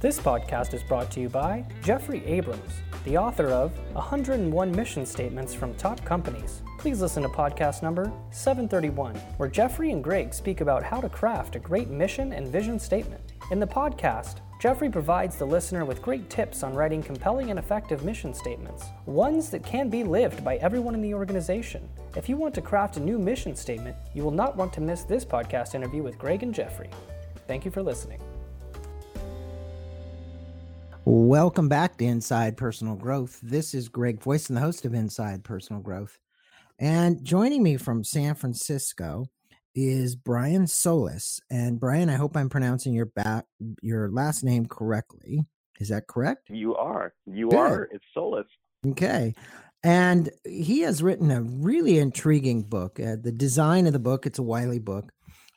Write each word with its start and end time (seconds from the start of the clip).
This 0.00 0.20
podcast 0.20 0.74
is 0.74 0.84
brought 0.84 1.10
to 1.10 1.20
you 1.20 1.28
by 1.28 1.66
Jeffrey 1.82 2.24
Abrams, 2.24 2.70
the 3.04 3.18
author 3.18 3.48
of 3.48 3.76
101 3.94 4.70
Mission 4.70 5.04
Statements 5.04 5.52
from 5.52 5.74
Top 5.74 6.04
Companies. 6.04 6.62
Please 6.78 7.00
listen 7.00 7.24
to 7.24 7.28
podcast 7.28 7.82
number 7.82 8.12
731, 8.30 9.16
where 9.38 9.48
Jeffrey 9.48 9.90
and 9.90 10.04
Greg 10.04 10.32
speak 10.32 10.60
about 10.60 10.84
how 10.84 11.00
to 11.00 11.08
craft 11.08 11.56
a 11.56 11.58
great 11.58 11.88
mission 11.88 12.32
and 12.32 12.46
vision 12.46 12.78
statement. 12.78 13.32
In 13.50 13.58
the 13.58 13.66
podcast, 13.66 14.36
Jeffrey 14.60 14.88
provides 14.88 15.34
the 15.34 15.44
listener 15.44 15.84
with 15.84 16.00
great 16.00 16.30
tips 16.30 16.62
on 16.62 16.74
writing 16.74 17.02
compelling 17.02 17.50
and 17.50 17.58
effective 17.58 18.04
mission 18.04 18.32
statements, 18.32 18.84
ones 19.06 19.50
that 19.50 19.64
can 19.64 19.90
be 19.90 20.04
lived 20.04 20.44
by 20.44 20.58
everyone 20.58 20.94
in 20.94 21.02
the 21.02 21.14
organization. 21.14 21.88
If 22.14 22.28
you 22.28 22.36
want 22.36 22.54
to 22.54 22.62
craft 22.62 22.98
a 22.98 23.00
new 23.00 23.18
mission 23.18 23.56
statement, 23.56 23.96
you 24.14 24.22
will 24.22 24.30
not 24.30 24.54
want 24.54 24.72
to 24.74 24.80
miss 24.80 25.02
this 25.02 25.24
podcast 25.24 25.74
interview 25.74 26.04
with 26.04 26.18
Greg 26.18 26.44
and 26.44 26.54
Jeffrey. 26.54 26.90
Thank 27.48 27.64
you 27.64 27.72
for 27.72 27.82
listening. 27.82 28.20
Welcome 31.10 31.70
back 31.70 31.96
to 31.96 32.04
Inside 32.04 32.58
Personal 32.58 32.94
Growth. 32.94 33.40
This 33.42 33.72
is 33.72 33.88
Greg 33.88 34.20
Voisen, 34.20 34.50
and 34.50 34.58
the 34.58 34.60
host 34.60 34.84
of 34.84 34.92
Inside 34.92 35.42
Personal 35.42 35.80
Growth. 35.80 36.18
And 36.78 37.24
joining 37.24 37.62
me 37.62 37.78
from 37.78 38.04
San 38.04 38.34
Francisco 38.34 39.24
is 39.74 40.16
Brian 40.16 40.66
Solis. 40.66 41.40
And 41.50 41.80
Brian, 41.80 42.10
I 42.10 42.16
hope 42.16 42.36
I'm 42.36 42.50
pronouncing 42.50 42.92
your 42.92 43.06
back 43.06 43.46
your 43.80 44.10
last 44.10 44.44
name 44.44 44.66
correctly. 44.66 45.46
Is 45.80 45.88
that 45.88 46.08
correct? 46.08 46.50
You 46.50 46.76
are. 46.76 47.14
You 47.24 47.48
Good. 47.48 47.58
are. 47.58 47.88
It's 47.90 48.04
Solis. 48.12 48.46
Okay. 48.86 49.32
And 49.82 50.28
he 50.44 50.80
has 50.80 51.02
written 51.02 51.30
a 51.30 51.40
really 51.40 51.96
intriguing 51.96 52.64
book. 52.64 53.00
Uh, 53.00 53.16
the 53.18 53.32
design 53.32 53.86
of 53.86 53.94
the 53.94 53.98
book, 53.98 54.26
it's 54.26 54.40
a 54.40 54.42
Wiley 54.42 54.78
book, 54.78 55.10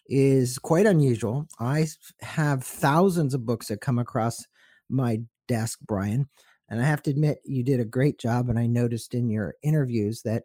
is 0.08 0.58
quite 0.58 0.86
unusual. 0.86 1.46
I 1.60 1.88
have 2.22 2.64
thousands 2.64 3.34
of 3.34 3.46
books 3.46 3.68
that 3.68 3.82
come 3.82 4.00
across 4.00 4.46
my 4.90 5.20
desk, 5.52 5.80
Brian. 5.88 6.30
And 6.70 6.82
I 6.82 6.86
have 6.86 7.04
to 7.04 7.12
admit, 7.12 7.40
you 7.46 7.64
did 7.64 7.82
a 7.82 7.86
great 7.86 8.20
job. 8.20 8.50
And 8.50 8.60
I 8.60 8.68
noticed 8.68 9.16
in 9.16 9.30
your 9.30 9.56
interviews 9.64 10.24
that 10.24 10.44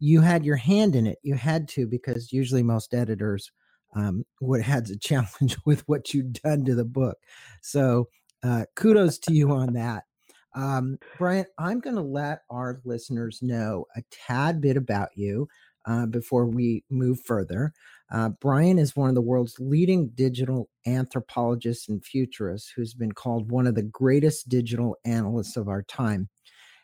you 0.00 0.22
had 0.22 0.44
your 0.46 0.56
hand 0.56 0.96
in 0.96 1.06
it. 1.06 1.18
You 1.24 1.36
had 1.36 1.68
to, 1.70 1.86
because 1.88 2.32
usually 2.32 2.64
most 2.64 2.94
editors 2.94 3.52
um, 3.96 4.24
would 4.42 4.62
have 4.62 4.90
a 4.90 4.98
challenge 5.00 5.58
with 5.66 5.82
what 5.88 6.14
you'd 6.14 6.34
done 6.42 6.64
to 6.66 6.76
the 6.76 6.86
book. 6.86 7.18
So 7.62 8.08
uh, 8.44 8.66
kudos 8.76 9.18
to 9.20 9.34
you 9.34 9.52
on 9.52 9.74
that. 9.74 10.04
Um, 10.56 10.98
Brian, 11.18 11.46
I'm 11.58 11.80
going 11.80 11.96
to 11.96 12.02
let 12.02 12.40
our 12.50 12.80
listeners 12.84 13.40
know 13.42 13.86
a 13.96 14.02
tad 14.10 14.60
bit 14.62 14.78
about 14.78 15.10
you 15.16 15.48
uh, 15.86 16.06
before 16.06 16.46
we 16.46 16.84
move 16.90 17.20
further. 17.24 17.72
Uh, 18.12 18.30
Brian 18.40 18.78
is 18.78 18.94
one 18.94 19.08
of 19.08 19.14
the 19.14 19.20
world's 19.20 19.58
leading 19.58 20.08
digital 20.10 20.68
anthropologists 20.86 21.88
and 21.88 22.04
futurists 22.04 22.70
who's 22.74 22.94
been 22.94 23.12
called 23.12 23.50
one 23.50 23.66
of 23.66 23.74
the 23.74 23.82
greatest 23.82 24.48
digital 24.48 24.96
analysts 25.04 25.56
of 25.56 25.68
our 25.68 25.82
time. 25.82 26.28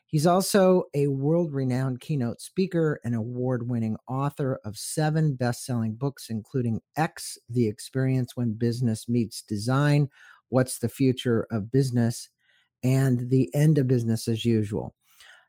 He's 0.06 0.27
also 0.27 0.84
a 0.92 1.06
world 1.06 1.55
renowned 1.55 2.00
keynote 2.00 2.42
speaker 2.42 3.00
and 3.03 3.14
award 3.14 3.70
winning 3.70 3.97
author 4.06 4.61
of 4.62 4.77
seven 4.77 5.36
best 5.36 5.64
selling 5.64 5.95
books, 5.95 6.27
including 6.28 6.83
X, 6.97 7.39
The 7.48 7.67
Experience 7.67 8.36
When 8.36 8.53
Business 8.53 9.08
Meets 9.08 9.41
Design, 9.41 10.11
What's 10.50 10.78
the 10.78 10.91
Future 10.91 11.47
of 11.50 11.73
Business, 11.73 12.28
and 12.84 13.30
The 13.30 13.48
End 13.55 13.78
of 13.78 13.86
Business 13.86 14.28
as 14.28 14.45
Usual. 14.45 14.95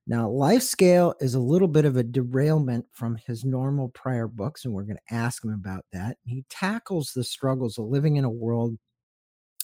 Now, 0.05 0.29
Life 0.29 0.63
Scale 0.63 1.15
is 1.21 1.33
a 1.33 1.39
little 1.39 1.69
bit 1.69 1.85
of 1.85 1.95
a 1.95 2.03
derailment 2.03 2.85
from 2.91 3.17
his 3.25 3.45
normal 3.45 3.89
prior 3.89 4.27
books, 4.27 4.65
and 4.65 4.73
we're 4.73 4.83
going 4.83 4.97
to 4.97 5.15
ask 5.15 5.43
him 5.43 5.53
about 5.53 5.85
that. 5.93 6.17
He 6.25 6.43
tackles 6.49 7.13
the 7.13 7.23
struggles 7.23 7.77
of 7.77 7.85
living 7.85 8.17
in 8.17 8.25
a 8.25 8.29
world 8.29 8.77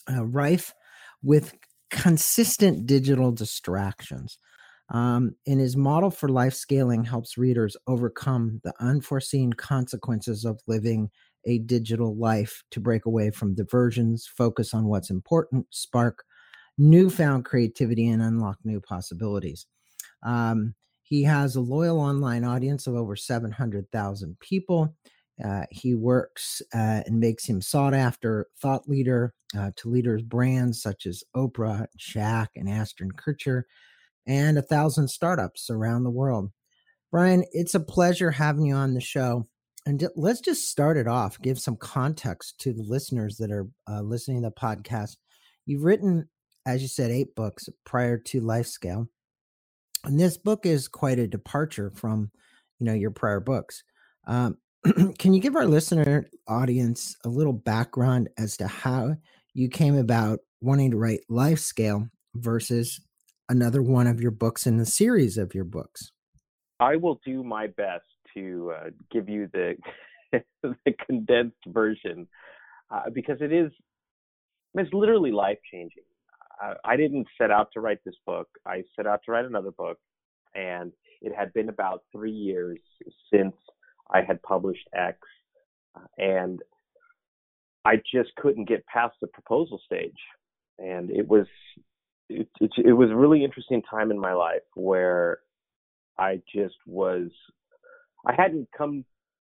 uh, 0.09 0.25
rife 0.25 0.73
with 1.22 1.53
consistent 1.89 2.85
digital 2.85 3.31
distractions. 3.31 4.38
Um, 4.91 5.35
and 5.45 5.59
his 5.59 5.78
model 5.78 6.09
for 6.09 6.29
life 6.29 6.53
scaling 6.53 7.03
helps 7.03 7.38
readers 7.38 7.78
overcome 7.85 8.59
the 8.63 8.73
unforeseen 8.79 9.53
consequences 9.53 10.45
of 10.45 10.61
living 10.67 11.11
a 11.45 11.59
digital 11.59 12.16
life 12.16 12.63
to 12.72 12.79
break 12.79 13.05
away 13.05 13.29
from 13.29 13.55
diversions, 13.55 14.25
focus 14.25 14.73
on 14.73 14.85
what's 14.85 15.09
important, 15.09 15.67
spark 15.69 16.23
newfound 16.78 17.45
creativity, 17.45 18.07
and 18.07 18.22
unlock 18.22 18.57
new 18.63 18.79
possibilities. 18.79 19.67
Um, 20.24 20.75
he 21.03 21.24
has 21.24 21.56
a 21.56 21.62
loyal 21.62 22.00
online 22.00 22.44
audience 22.44 22.85
of 22.85 22.96
over 22.96 23.16
700,000 23.16 24.40
people. 24.40 24.96
Uh, 25.44 25.63
he 25.72 25.96
works 25.96 26.62
uh, 26.74 27.02
and 27.06 27.19
makes 27.19 27.46
him 27.46 27.62
sought 27.62 27.94
after 27.94 28.47
thought 28.62 28.88
leader 28.90 29.34
uh, 29.58 29.72
to 29.78 29.90
leaders 29.90 30.22
brands 30.22 30.81
such 30.81 31.06
as 31.06 31.24
Oprah, 31.35 31.88
Shaq, 31.97 32.47
and 32.56 32.69
Ashton 32.69 33.12
Kutcher, 33.13 33.63
and 34.28 34.58
a 34.58 34.62
thousand 34.62 35.08
startups 35.08 35.69
around 35.69 36.03
the 36.03 36.12
world. 36.12 36.52
Brian, 37.12 37.44
it's 37.52 37.74
a 37.74 37.79
pleasure 37.79 38.31
having 38.31 38.66
you 38.66 38.75
on 38.75 38.94
the 38.94 39.02
show. 39.02 39.47
And 39.85 40.08
let's 40.16 40.41
just 40.41 40.69
start 40.69 40.97
it 40.97 41.08
off, 41.08 41.41
give 41.41 41.59
some 41.59 41.78
context 41.78 42.59
to 42.59 42.74
the 42.74 42.84
listeners 42.84 43.38
that 43.38 43.50
are 43.50 43.68
uh, 43.90 44.02
listening 44.02 44.44
to 44.44 44.50
the 44.50 44.52
podcast. 44.52 45.16
You've 45.66 45.84
written, 45.84 46.29
as 46.68 46.81
you 46.81 46.88
said, 46.88 47.09
eight 47.09 47.34
books 47.34 47.69
prior 47.85 48.18
to 48.18 48.41
Life 48.41 48.68
Scale. 48.68 49.08
And 50.03 50.19
this 50.19 50.37
book 50.37 50.65
is 50.65 50.87
quite 50.87 51.19
a 51.19 51.27
departure 51.27 51.91
from, 51.95 52.31
you 52.79 52.85
know, 52.85 52.93
your 52.93 53.11
prior 53.11 53.39
books. 53.39 53.83
Um, 54.27 54.57
can 55.17 55.33
you 55.33 55.41
give 55.41 55.55
our 55.55 55.65
listener 55.65 56.29
audience 56.47 57.15
a 57.25 57.29
little 57.29 57.53
background 57.53 58.29
as 58.37 58.57
to 58.57 58.67
how 58.67 59.15
you 59.53 59.69
came 59.69 59.97
about 59.97 60.39
wanting 60.61 60.91
to 60.91 60.97
write 60.97 61.21
Life 61.29 61.59
Scale 61.59 62.07
versus 62.35 63.01
another 63.49 63.81
one 63.81 64.07
of 64.07 64.21
your 64.21 64.31
books 64.31 64.65
in 64.65 64.77
the 64.77 64.85
series 64.85 65.37
of 65.37 65.53
your 65.53 65.65
books? 65.65 66.11
I 66.79 66.95
will 66.95 67.19
do 67.25 67.43
my 67.43 67.67
best 67.67 68.05
to 68.35 68.71
uh, 68.75 68.89
give 69.11 69.27
you 69.27 69.49
the 69.51 69.75
the 70.63 70.93
condensed 71.05 71.57
version 71.67 72.27
uh, 72.91 73.09
because 73.13 73.37
it 73.41 73.51
is 73.51 73.71
it's 74.75 74.93
literally 74.93 75.31
life 75.31 75.57
changing. 75.71 76.03
I, 76.84 76.97
didn't 76.97 77.28
set 77.38 77.52
out 77.52 77.70
to 77.74 77.80
write 77.80 78.00
this 78.06 78.16
book. 78.25 78.47
I 78.66 78.84
set 78.96 79.08
out 79.08 79.22
to 79.25 79.31
write 79.31 79.46
another 79.46 79.72
book, 79.72 79.97
and 80.56 80.92
it 81.22 81.34
had 81.36 81.53
been 81.53 81.70
about 81.70 82.03
three 82.12 82.31
years 82.31 82.80
since 83.34 83.56
I 84.14 84.22
had 84.22 84.42
published 84.42 84.88
X, 84.94 85.18
and 86.18 86.59
I 87.86 87.96
just 88.14 88.36
couldn't 88.38 88.68
get 88.68 88.86
past 88.88 89.16
the 89.22 89.28
proposal 89.28 89.80
stage, 89.86 90.20
and 90.78 91.09
it 91.09 91.28
was 91.28 91.47
it, 92.30 92.47
it, 92.59 92.72
it 92.86 92.94
was 92.94 93.09
a 93.09 93.16
really 93.16 93.44
interesting 93.44 93.81
time 93.90 94.12
in 94.12 94.20
my 94.20 94.34
life 94.34 94.62
where 94.76 95.40
I 96.18 96.41
just 96.53 96.76
was 96.86 97.30
I 98.26 98.34
hadn't 98.34 98.68
come 98.78 99.06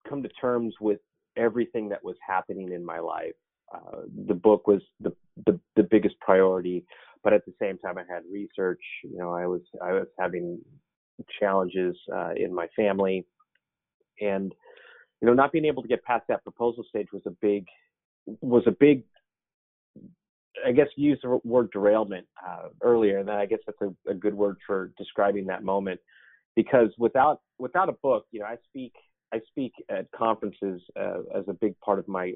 come 0.09 0.23
to 0.23 0.29
terms 0.41 0.75
with 0.81 1.01
everything 1.37 1.89
that 1.91 2.05
was 2.05 2.17
happening 2.27 2.73
in 2.73 2.85
my 2.85 2.99
life. 2.99 3.35
Uh, 3.73 4.03
the 4.27 4.35
book 4.35 4.67
was 4.67 4.83
the, 5.01 5.13
the 5.47 5.59
the 5.77 5.83
biggest 5.83 6.19
priority, 6.21 6.85
but 7.25 7.33
at 7.33 7.45
the 7.47 7.55
same 7.61 7.79
time, 7.79 7.97
I 7.99 8.03
had 8.13 8.23
research. 8.31 8.83
You 9.03 9.19
know, 9.19 9.33
I 9.33 9.47
was 9.47 9.63
I 9.83 9.93
was 9.93 10.07
having 10.19 10.61
challenges 11.41 11.97
uh, 12.15 12.33
in 12.37 12.55
my 12.55 12.67
family, 12.77 13.25
and 14.21 14.53
you 15.21 15.29
know, 15.29 15.35
not 15.35 15.53
being 15.53 15.65
able 15.65 15.83
to 15.83 15.89
get 15.89 16.05
past 16.05 16.25
that 16.29 16.43
proposal 16.43 16.85
stage 16.89 17.09
was 17.13 17.23
a 17.27 17.33
big 17.41 17.67
was 18.27 18.65
a 18.67 18.73
big 18.73 19.05
I 20.67 20.73
guess 20.73 20.89
you 20.97 21.11
used 21.11 21.23
the 21.23 21.41
word 21.45 21.71
derailment 21.73 22.27
uh, 22.47 22.69
earlier, 22.83 23.19
and 23.19 23.31
I 23.31 23.47
guess 23.47 23.61
that's 23.67 23.79
a, 23.81 24.11
a, 24.11 24.15
good 24.15 24.35
word 24.35 24.59
for 24.67 24.93
describing 24.99 25.47
that 25.47 25.65
moment. 25.65 26.01
Because 26.55 26.91
without 26.99 27.41
without 27.59 27.89
a 27.89 27.93
book, 27.93 28.27
you 28.31 28.41
know, 28.41 28.47
I 28.47 28.57
speak 28.69 28.93
I 29.33 29.41
speak 29.49 29.73
at 29.89 30.11
conferences 30.13 30.83
uh, 30.99 31.21
as 31.35 31.45
a 31.49 31.53
big 31.53 31.79
part 31.81 31.99
of 31.99 32.09
my 32.09 32.33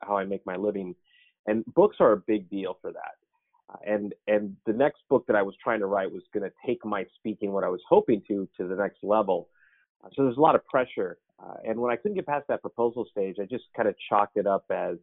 how 0.00 0.16
I 0.16 0.24
make 0.24 0.44
my 0.46 0.56
living, 0.56 0.94
and 1.46 1.64
books 1.74 1.96
are 2.00 2.12
a 2.12 2.16
big 2.16 2.48
deal 2.50 2.78
for 2.80 2.92
that. 2.92 3.16
And 3.86 4.14
and 4.26 4.56
the 4.66 4.72
next 4.72 5.00
book 5.08 5.26
that 5.26 5.36
I 5.36 5.42
was 5.42 5.54
trying 5.62 5.80
to 5.80 5.86
write 5.86 6.10
was 6.10 6.22
going 6.32 6.48
to 6.48 6.52
take 6.66 6.84
my 6.84 7.04
speaking, 7.16 7.52
what 7.52 7.64
I 7.64 7.68
was 7.68 7.80
hoping 7.88 8.22
to, 8.28 8.48
to 8.56 8.66
the 8.66 8.76
next 8.76 8.98
level. 9.02 9.48
So 10.14 10.24
there's 10.24 10.36
a 10.36 10.40
lot 10.40 10.54
of 10.54 10.64
pressure. 10.66 11.18
Uh, 11.42 11.54
and 11.66 11.78
when 11.78 11.92
I 11.92 11.96
couldn't 11.96 12.14
get 12.14 12.26
past 12.26 12.46
that 12.48 12.62
proposal 12.62 13.06
stage, 13.10 13.36
I 13.40 13.44
just 13.44 13.64
kind 13.76 13.88
of 13.88 13.94
chalked 14.08 14.36
it 14.36 14.46
up 14.46 14.64
as 14.70 14.96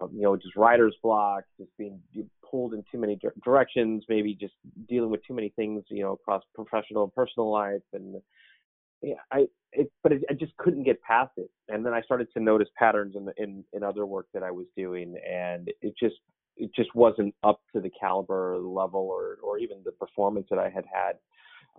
um, 0.00 0.10
you 0.14 0.22
know, 0.22 0.36
just 0.36 0.56
writer's 0.56 0.96
block, 1.02 1.44
just 1.58 1.70
being 1.76 2.00
pulled 2.48 2.74
in 2.74 2.82
too 2.90 2.98
many 2.98 3.18
directions, 3.44 4.04
maybe 4.08 4.34
just 4.34 4.54
dealing 4.88 5.10
with 5.10 5.24
too 5.26 5.34
many 5.34 5.50
things, 5.50 5.84
you 5.88 6.02
know, 6.02 6.12
across 6.12 6.42
professional 6.54 7.04
and 7.04 7.14
personal 7.14 7.50
life, 7.50 7.82
and 7.92 8.16
yeah, 9.02 9.14
I, 9.32 9.46
it, 9.72 9.90
but 10.02 10.12
it, 10.12 10.22
I 10.30 10.34
just 10.34 10.56
couldn't 10.56 10.84
get 10.84 11.02
past 11.02 11.32
it. 11.36 11.50
And 11.68 11.84
then 11.84 11.92
I 11.92 12.02
started 12.02 12.28
to 12.34 12.40
notice 12.40 12.68
patterns 12.76 13.14
in 13.16 13.24
the, 13.24 13.32
in 13.36 13.64
in 13.72 13.82
other 13.82 14.06
work 14.06 14.26
that 14.34 14.42
I 14.42 14.50
was 14.50 14.66
doing, 14.76 15.16
and 15.28 15.70
it 15.80 15.94
just 15.98 16.16
it 16.56 16.70
just 16.74 16.94
wasn't 16.94 17.34
up 17.42 17.60
to 17.74 17.80
the 17.80 17.90
caliber 17.90 18.54
or 18.54 18.60
the 18.60 18.68
level 18.68 19.00
or 19.00 19.38
or 19.42 19.58
even 19.58 19.78
the 19.84 19.92
performance 19.92 20.46
that 20.50 20.58
I 20.58 20.70
had 20.70 20.84
had 20.92 21.16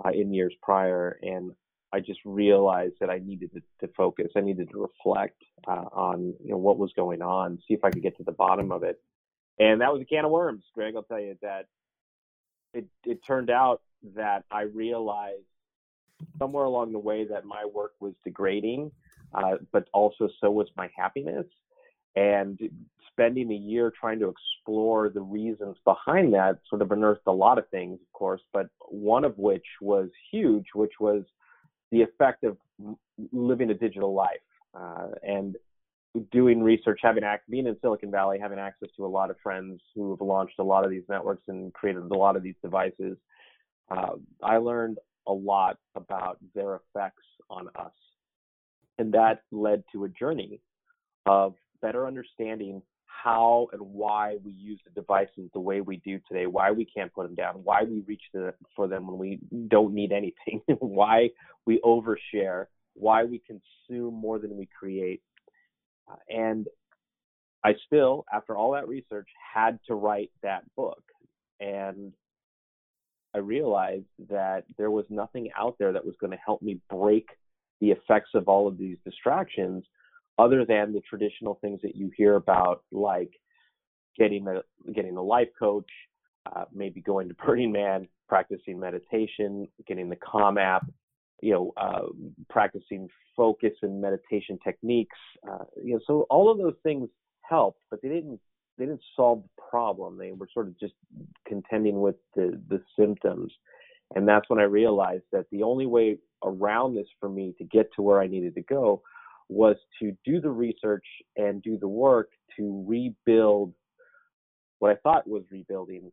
uh, 0.03 0.09
in 0.09 0.33
years 0.33 0.53
prior. 0.61 1.17
And 1.21 1.51
I 1.93 1.99
just 1.99 2.19
realized 2.25 2.95
that 2.99 3.09
I 3.09 3.19
needed 3.19 3.51
to, 3.53 3.87
to 3.87 3.93
focus. 3.93 4.31
I 4.35 4.41
needed 4.41 4.69
to 4.71 4.81
reflect 4.81 5.41
uh, 5.67 5.85
on 5.93 6.33
you 6.43 6.51
know 6.51 6.57
what 6.57 6.77
was 6.77 6.91
going 6.95 7.21
on, 7.21 7.59
see 7.67 7.73
if 7.73 7.83
I 7.83 7.91
could 7.91 8.03
get 8.03 8.17
to 8.17 8.23
the 8.23 8.31
bottom 8.31 8.71
of 8.71 8.83
it. 8.83 8.99
and 9.59 9.81
that 9.81 9.93
was 9.93 10.01
a 10.01 10.05
can 10.05 10.25
of 10.25 10.31
worms, 10.31 10.63
Greg. 10.73 10.95
I'll 10.95 11.03
tell 11.03 11.19
you 11.19 11.37
that 11.41 11.67
it 12.73 12.87
it 13.05 13.19
turned 13.25 13.49
out 13.49 13.81
that 14.15 14.43
I 14.51 14.63
realized 14.63 15.45
somewhere 16.39 16.65
along 16.65 16.91
the 16.91 16.99
way 16.99 17.25
that 17.25 17.45
my 17.45 17.65
work 17.65 17.93
was 17.99 18.13
degrading, 18.23 18.91
uh, 19.33 19.57
but 19.71 19.87
also 19.93 20.29
so 20.39 20.51
was 20.51 20.67
my 20.75 20.89
happiness. 20.95 21.45
And 22.15 22.59
spending 23.11 23.51
a 23.51 23.55
year 23.55 23.91
trying 23.99 24.19
to 24.19 24.29
explore 24.29 25.09
the 25.09 25.21
reasons 25.21 25.77
behind 25.85 26.33
that 26.33 26.59
sort 26.69 26.81
of 26.81 26.91
unearthed 26.91 27.21
a 27.27 27.31
lot 27.31 27.57
of 27.57 27.67
things, 27.69 27.99
of 28.01 28.11
course, 28.13 28.41
but 28.51 28.67
one 28.89 29.23
of 29.23 29.37
which 29.37 29.65
was 29.81 30.09
huge, 30.31 30.65
which 30.73 30.93
was 30.99 31.23
the 31.91 32.01
effect 32.01 32.43
of 32.43 32.57
living 33.31 33.69
a 33.69 33.73
digital 33.73 34.13
life 34.13 34.37
uh, 34.75 35.07
and 35.21 35.55
doing 36.31 36.61
research, 36.61 36.99
having 37.01 37.23
act, 37.23 37.49
being 37.49 37.67
in 37.67 37.77
Silicon 37.81 38.11
Valley, 38.11 38.37
having 38.39 38.59
access 38.59 38.89
to 38.95 39.05
a 39.05 39.07
lot 39.07 39.29
of 39.29 39.35
friends 39.41 39.81
who 39.95 40.11
have 40.11 40.21
launched 40.21 40.59
a 40.59 40.63
lot 40.63 40.83
of 40.83 40.91
these 40.91 41.03
networks 41.09 41.43
and 41.47 41.73
created 41.73 42.03
a 42.03 42.17
lot 42.17 42.35
of 42.35 42.43
these 42.43 42.55
devices. 42.61 43.17
Uh, 43.89 44.13
I 44.41 44.57
learned 44.57 44.97
a 45.27 45.33
lot 45.33 45.77
about 45.95 46.37
their 46.53 46.75
effects 46.75 47.23
on 47.49 47.67
us. 47.75 47.91
And 48.97 49.13
that 49.13 49.41
led 49.51 49.83
to 49.93 50.03
a 50.03 50.09
journey 50.09 50.61
of 51.25 51.55
better 51.81 52.05
understanding 52.07 52.81
how 53.05 53.67
and 53.71 53.81
why 53.81 54.37
we 54.43 54.51
use 54.51 54.79
the 54.83 54.91
devices 54.99 55.49
the 55.53 55.59
way 55.59 55.81
we 55.81 55.97
do 55.97 56.19
today, 56.27 56.45
why 56.45 56.71
we 56.71 56.85
can't 56.85 57.13
put 57.13 57.23
them 57.25 57.35
down, 57.35 57.55
why 57.63 57.83
we 57.83 58.01
reach 58.01 58.21
for 58.75 58.87
them 58.87 59.07
when 59.07 59.17
we 59.17 59.39
don't 59.67 59.93
need 59.93 60.11
anything, 60.11 60.61
why 60.79 61.29
we 61.65 61.79
overshare, 61.85 62.65
why 62.95 63.23
we 63.23 63.41
consume 63.47 64.13
more 64.13 64.39
than 64.39 64.57
we 64.57 64.67
create. 64.77 65.21
Uh, 66.09 66.15
and 66.29 66.67
I 67.63 67.75
still, 67.85 68.25
after 68.33 68.57
all 68.57 68.71
that 68.73 68.87
research, 68.87 69.29
had 69.53 69.79
to 69.87 69.95
write 69.95 70.31
that 70.41 70.63
book. 70.75 71.01
And 71.59 72.11
I 73.35 73.39
realized 73.39 74.06
that 74.30 74.65
there 74.77 74.91
was 74.91 75.06
nothing 75.09 75.50
out 75.57 75.75
there 75.80 75.91
that 75.91 76.06
was 76.06 76.15
going 76.19 76.31
to 76.31 76.38
help 76.44 76.62
me 76.62 76.80
break 76.89 77.27
the 77.81 77.91
effects 77.91 78.30
of 78.33 78.47
all 78.47 78.68
of 78.68 78.77
these 78.77 78.97
distractions 79.03 79.83
other 80.38 80.65
than 80.65 80.94
the 80.94 81.01
traditional 81.01 81.59
things 81.62 81.80
that 81.83 81.95
you 81.95 82.12
hear 82.15 82.35
about, 82.35 82.83
like 82.91 83.31
getting 84.18 84.47
a 84.47 84.62
getting 84.94 85.18
a 85.18 85.21
life 85.21 85.50
coach, 85.57 85.89
uh, 86.45 86.65
maybe 86.74 87.01
going 87.01 87.27
to 87.27 87.33
Burning 87.45 87.71
Man, 87.71 88.07
practicing 88.27 88.80
meditation, 88.80 89.68
getting 89.88 90.09
the 90.09 90.15
Calm 90.15 90.57
app, 90.57 90.85
you 91.41 91.51
know, 91.53 91.74
uh, 91.77 92.07
practicing 92.50 93.09
focus 93.35 93.74
and 93.81 94.01
meditation 94.01 94.57
techniques. 94.63 95.18
Uh, 95.47 95.65
you 95.83 95.94
know, 95.94 96.00
so 96.07 96.25
all 96.30 96.51
of 96.51 96.57
those 96.57 96.75
things 96.83 97.09
helped, 97.41 97.81
but 97.91 98.01
they 98.01 98.09
didn't 98.09 98.39
they 98.77 98.85
didn't 98.85 99.03
solve 99.15 99.43
the 99.43 99.61
problem. 99.69 100.17
They 100.17 100.31
were 100.31 100.47
sort 100.53 100.67
of 100.67 100.79
just 100.79 100.93
contending 101.47 102.01
with 102.01 102.15
the 102.35 102.59
the 102.69 102.81
symptoms. 102.97 103.51
And 104.15 104.27
that's 104.27 104.47
when 104.49 104.59
I 104.59 104.63
realized 104.63 105.23
that 105.31 105.45
the 105.51 105.63
only 105.63 105.85
way 105.85 106.17
around 106.43 106.95
this 106.95 107.07
for 107.19 107.29
me 107.29 107.55
to 107.57 107.63
get 107.63 107.89
to 107.95 108.01
where 108.01 108.21
I 108.21 108.27
needed 108.27 108.53
to 108.55 108.61
go 108.61 109.01
was 109.49 109.75
to 110.01 110.15
do 110.25 110.39
the 110.39 110.51
research 110.51 111.05
and 111.35 111.61
do 111.61 111.77
the 111.77 111.87
work 111.87 112.29
to 112.57 112.83
rebuild 112.87 113.73
what 114.79 114.91
I 114.91 114.95
thought 114.95 115.27
was 115.27 115.43
rebuilding 115.51 116.11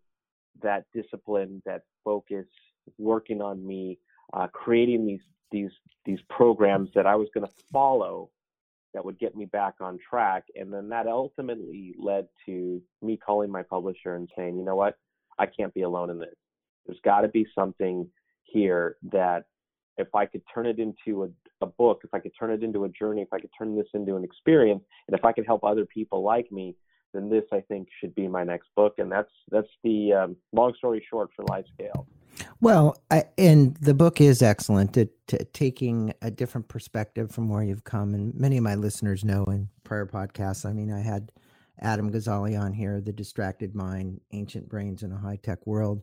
that 0.63 0.85
discipline, 0.95 1.63
that 1.67 1.83
focus, 2.05 2.47
working 2.99 3.41
on 3.41 3.67
me, 3.67 3.99
uh, 4.33 4.47
creating 4.49 5.07
these 5.07 5.23
these 5.51 5.71
these 6.05 6.21
programs 6.29 6.91
that 6.95 7.07
I 7.07 7.17
was 7.17 7.29
going 7.35 7.47
to 7.47 7.53
follow 7.73 8.31
that 8.95 9.05
would 9.05 9.19
get 9.19 9.37
me 9.37 9.45
back 9.45 9.75
on 9.81 9.99
track. 9.99 10.45
And 10.55 10.73
then 10.73 10.89
that 10.89 11.07
ultimately 11.07 11.95
led 11.99 12.27
to 12.47 12.83
me 13.03 13.17
calling 13.17 13.51
my 13.51 13.63
publisher 13.63 14.17
and 14.17 14.29
saying, 14.37 14.57
you 14.57 14.65
know 14.65 14.77
what, 14.77 14.97
I 15.39 15.47
can't 15.47 15.75
be 15.75 15.83
alone 15.83 16.11
in 16.11 16.19
this. 16.19 16.35
There's 16.87 17.01
got 17.05 17.21
to 17.23 17.29
be 17.29 17.47
something 17.55 18.09
here 18.45 18.97
that 19.13 19.45
if 19.97 20.15
I 20.15 20.27
could 20.27 20.43
turn 20.53 20.67
it 20.67 20.79
into 20.79 21.25
a, 21.25 21.29
a 21.65 21.67
book, 21.67 22.01
if 22.05 22.13
I 22.15 22.19
could 22.19 22.33
turn 22.39 22.51
it 22.51 22.63
into 22.63 22.85
a 22.85 22.89
journey, 22.89 23.23
if 23.23 23.33
I 23.33 23.39
could 23.39 23.51
turn 23.57 23.77
this 23.77 23.87
into 23.95 24.17
an 24.17 24.25
experience, 24.25 24.83
and 25.09 25.17
if 25.17 25.25
I 25.25 25.33
could 25.33 25.47
help 25.47 25.63
other 25.63 25.85
people 25.85 26.23
like 26.23 26.51
me, 26.51 26.77
then 27.13 27.29
this 27.29 27.45
I 27.53 27.61
think 27.61 27.89
should 28.01 28.15
be 28.15 28.29
my 28.29 28.45
next 28.45 28.69
book. 28.77 28.95
And 28.99 29.11
that's 29.11 29.31
that's 29.51 29.69
the 29.85 30.13
um, 30.13 30.37
long 30.53 30.75
story 30.79 31.05
short 31.09 31.31
for 31.35 31.45
LifeScale. 31.45 32.07
Well, 32.61 32.97
I, 33.11 33.25
and 33.39 33.77
the 33.77 33.95
book 33.95 34.21
is 34.21 34.43
excellent 34.43 34.97
at, 34.97 35.09
taking 35.53 36.13
a 36.23 36.31
different 36.31 36.67
perspective 36.67 37.31
from 37.31 37.49
where 37.49 37.63
you've 37.63 37.85
come. 37.85 38.15
And 38.15 38.35
many 38.35 38.57
of 38.57 38.65
my 38.65 38.75
listeners 38.75 39.25
know 39.25 39.45
in 39.45 39.69
prior 39.85 40.07
podcasts, 40.07 40.69
I 40.69 40.73
mean, 40.73 40.93
I 40.93 41.01
had 41.01 41.31
Adam 41.81 42.11
Gazzaley 42.11 42.61
on 42.61 42.73
here, 42.73 43.01
The 43.01 43.13
Distracted 43.13 43.75
Mind, 43.75 44.21
Ancient 44.33 44.69
Brains 44.69 45.03
in 45.03 45.13
a 45.13 45.17
High 45.17 45.39
Tech 45.43 45.67
World. 45.67 46.03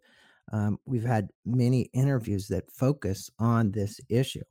Um, 0.53 0.79
we've 0.85 1.03
had 1.03 1.29
many 1.45 1.89
interviews 1.93 2.47
that 2.47 2.71
focus 2.71 3.29
on 3.37 3.71
this 3.71 3.99
issue. 4.09 4.43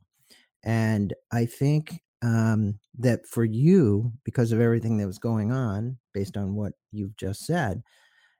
And 0.63 1.13
I 1.31 1.45
think 1.45 2.01
um, 2.21 2.79
that 2.99 3.25
for 3.25 3.43
you, 3.43 4.11
because 4.23 4.51
of 4.51 4.59
everything 4.61 4.97
that 4.97 5.07
was 5.07 5.19
going 5.19 5.51
on, 5.51 5.97
based 6.13 6.37
on 6.37 6.55
what 6.55 6.73
you've 6.91 7.17
just 7.17 7.45
said, 7.45 7.81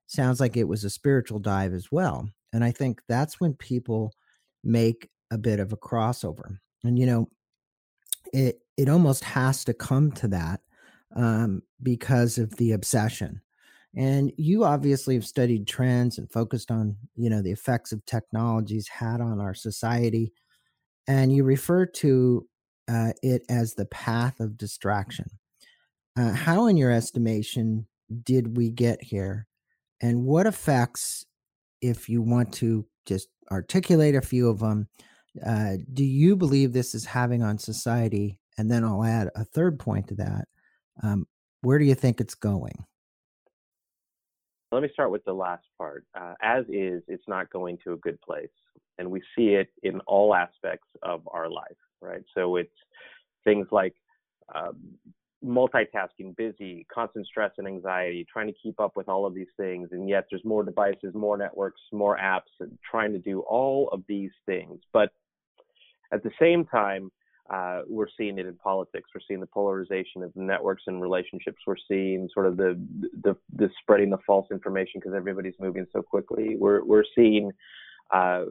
sounds 0.07 0.39
like 0.39 0.55
it 0.55 0.67
was 0.67 0.83
a 0.83 0.89
spiritual 0.89 1.39
dive 1.39 1.73
as 1.73 1.91
well. 1.91 2.29
And 2.53 2.63
I 2.63 2.71
think 2.71 3.01
that's 3.07 3.39
when 3.39 3.53
people 3.53 4.13
make 4.63 5.09
a 5.31 5.37
bit 5.37 5.59
of 5.59 5.73
a 5.73 5.77
crossover. 5.77 6.57
And, 6.83 6.97
you 6.97 7.05
know, 7.05 7.29
it, 8.33 8.59
it 8.77 8.89
almost 8.89 9.23
has 9.23 9.63
to 9.65 9.73
come 9.73 10.11
to 10.13 10.27
that 10.29 10.61
um, 11.15 11.61
because 11.81 12.37
of 12.37 12.55
the 12.57 12.73
obsession 12.73 13.41
and 13.97 14.31
you 14.37 14.63
obviously 14.63 15.15
have 15.15 15.25
studied 15.25 15.67
trends 15.67 16.17
and 16.17 16.31
focused 16.31 16.71
on 16.71 16.95
you 17.15 17.29
know 17.29 17.41
the 17.41 17.51
effects 17.51 17.91
of 17.91 18.05
technologies 18.05 18.87
had 18.87 19.19
on 19.19 19.41
our 19.41 19.53
society 19.53 20.31
and 21.07 21.33
you 21.33 21.43
refer 21.43 21.85
to 21.85 22.47
uh, 22.89 23.11
it 23.23 23.43
as 23.49 23.73
the 23.73 23.85
path 23.85 24.39
of 24.39 24.57
distraction 24.57 25.25
uh, 26.17 26.31
how 26.31 26.67
in 26.67 26.77
your 26.77 26.91
estimation 26.91 27.87
did 28.23 28.55
we 28.55 28.69
get 28.69 29.01
here 29.03 29.47
and 30.01 30.23
what 30.23 30.45
effects 30.45 31.25
if 31.81 32.09
you 32.09 32.21
want 32.21 32.53
to 32.53 32.85
just 33.05 33.29
articulate 33.51 34.15
a 34.15 34.21
few 34.21 34.49
of 34.49 34.59
them 34.59 34.87
uh, 35.45 35.73
do 35.93 36.03
you 36.03 36.35
believe 36.35 36.73
this 36.73 36.95
is 36.95 37.05
having 37.05 37.43
on 37.43 37.57
society 37.57 38.39
and 38.57 38.69
then 38.69 38.83
i'll 38.83 39.03
add 39.03 39.29
a 39.35 39.43
third 39.43 39.79
point 39.79 40.07
to 40.07 40.15
that 40.15 40.47
um, 41.03 41.25
where 41.61 41.79
do 41.79 41.85
you 41.85 41.95
think 41.95 42.19
it's 42.19 42.35
going 42.35 42.85
let 44.71 44.81
me 44.81 44.89
start 44.91 45.11
with 45.11 45.23
the 45.23 45.33
last 45.33 45.65
part. 45.77 46.05
Uh, 46.19 46.33
as 46.41 46.65
is, 46.69 47.01
it's 47.07 47.27
not 47.27 47.49
going 47.51 47.77
to 47.85 47.93
a 47.93 47.97
good 47.97 48.19
place. 48.21 48.49
And 48.97 49.09
we 49.09 49.21
see 49.37 49.49
it 49.49 49.69
in 49.83 49.99
all 50.01 50.35
aspects 50.35 50.87
of 51.03 51.21
our 51.31 51.49
life, 51.49 51.77
right? 52.01 52.23
So 52.35 52.57
it's 52.57 52.73
things 53.43 53.67
like 53.71 53.95
um, 54.53 54.75
multitasking, 55.45 56.35
busy, 56.35 56.85
constant 56.93 57.25
stress 57.27 57.51
and 57.57 57.67
anxiety, 57.67 58.25
trying 58.31 58.47
to 58.47 58.53
keep 58.61 58.79
up 58.79 58.95
with 58.95 59.07
all 59.07 59.25
of 59.25 59.33
these 59.33 59.47
things. 59.55 59.89
And 59.91 60.09
yet 60.09 60.25
there's 60.29 60.43
more 60.43 60.63
devices, 60.63 61.13
more 61.13 61.37
networks, 61.37 61.81
more 61.91 62.17
apps, 62.17 62.51
and 62.59 62.77
trying 62.89 63.13
to 63.13 63.19
do 63.19 63.41
all 63.41 63.89
of 63.91 64.03
these 64.07 64.31
things. 64.45 64.79
But 64.91 65.09
at 66.11 66.23
the 66.23 66.31
same 66.39 66.65
time, 66.65 67.11
uh, 67.49 67.81
we're 67.87 68.07
seeing 68.17 68.37
it 68.39 68.45
in 68.45 68.55
politics. 68.55 69.09
We're 69.13 69.21
seeing 69.27 69.39
the 69.39 69.47
polarization 69.47 70.21
of 70.21 70.35
networks 70.35 70.83
and 70.87 71.01
relationships. 71.01 71.57
We're 71.65 71.75
seeing 71.87 72.27
sort 72.33 72.47
of 72.47 72.57
the 72.57 72.77
the, 73.23 73.37
the 73.55 73.69
spreading 73.81 74.11
of 74.11 74.19
false 74.27 74.47
information 74.51 74.93
because 74.95 75.13
everybody's 75.15 75.53
moving 75.59 75.85
so 75.93 76.01
quickly. 76.01 76.57
We're 76.57 76.83
we're 76.83 77.05
seeing 77.15 77.51
uh, 78.11 78.45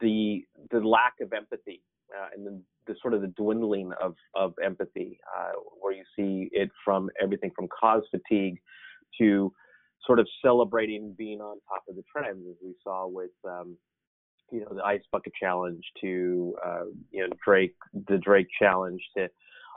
the 0.00 0.44
the 0.70 0.80
lack 0.80 1.14
of 1.22 1.32
empathy 1.32 1.80
uh, 2.18 2.28
and 2.34 2.46
the, 2.46 2.60
the, 2.86 2.94
sort 3.00 3.14
of 3.14 3.20
the 3.20 3.28
dwindling 3.28 3.92
of 4.00 4.14
of 4.34 4.54
empathy, 4.64 5.18
uh, 5.36 5.52
where 5.80 5.92
you 5.92 6.04
see 6.16 6.48
it 6.52 6.70
from 6.84 7.10
everything 7.20 7.50
from 7.54 7.68
cause 7.68 8.02
fatigue 8.10 8.58
to 9.18 9.52
sort 10.06 10.18
of 10.18 10.26
celebrating 10.44 11.14
being 11.16 11.40
on 11.40 11.58
top 11.68 11.82
of 11.88 11.96
the 11.96 12.02
trends, 12.14 12.44
as 12.48 12.56
we 12.62 12.74
saw 12.82 13.06
with 13.06 13.30
um, 13.44 13.76
you 14.50 14.60
know 14.60 14.74
the 14.74 14.82
ice 14.82 15.02
bucket 15.10 15.32
challenge 15.40 15.84
to 16.00 16.54
uh, 16.64 16.84
you 17.10 17.22
know 17.22 17.34
Drake 17.44 17.76
the 18.08 18.18
Drake 18.18 18.48
challenge 18.58 19.02
to 19.16 19.28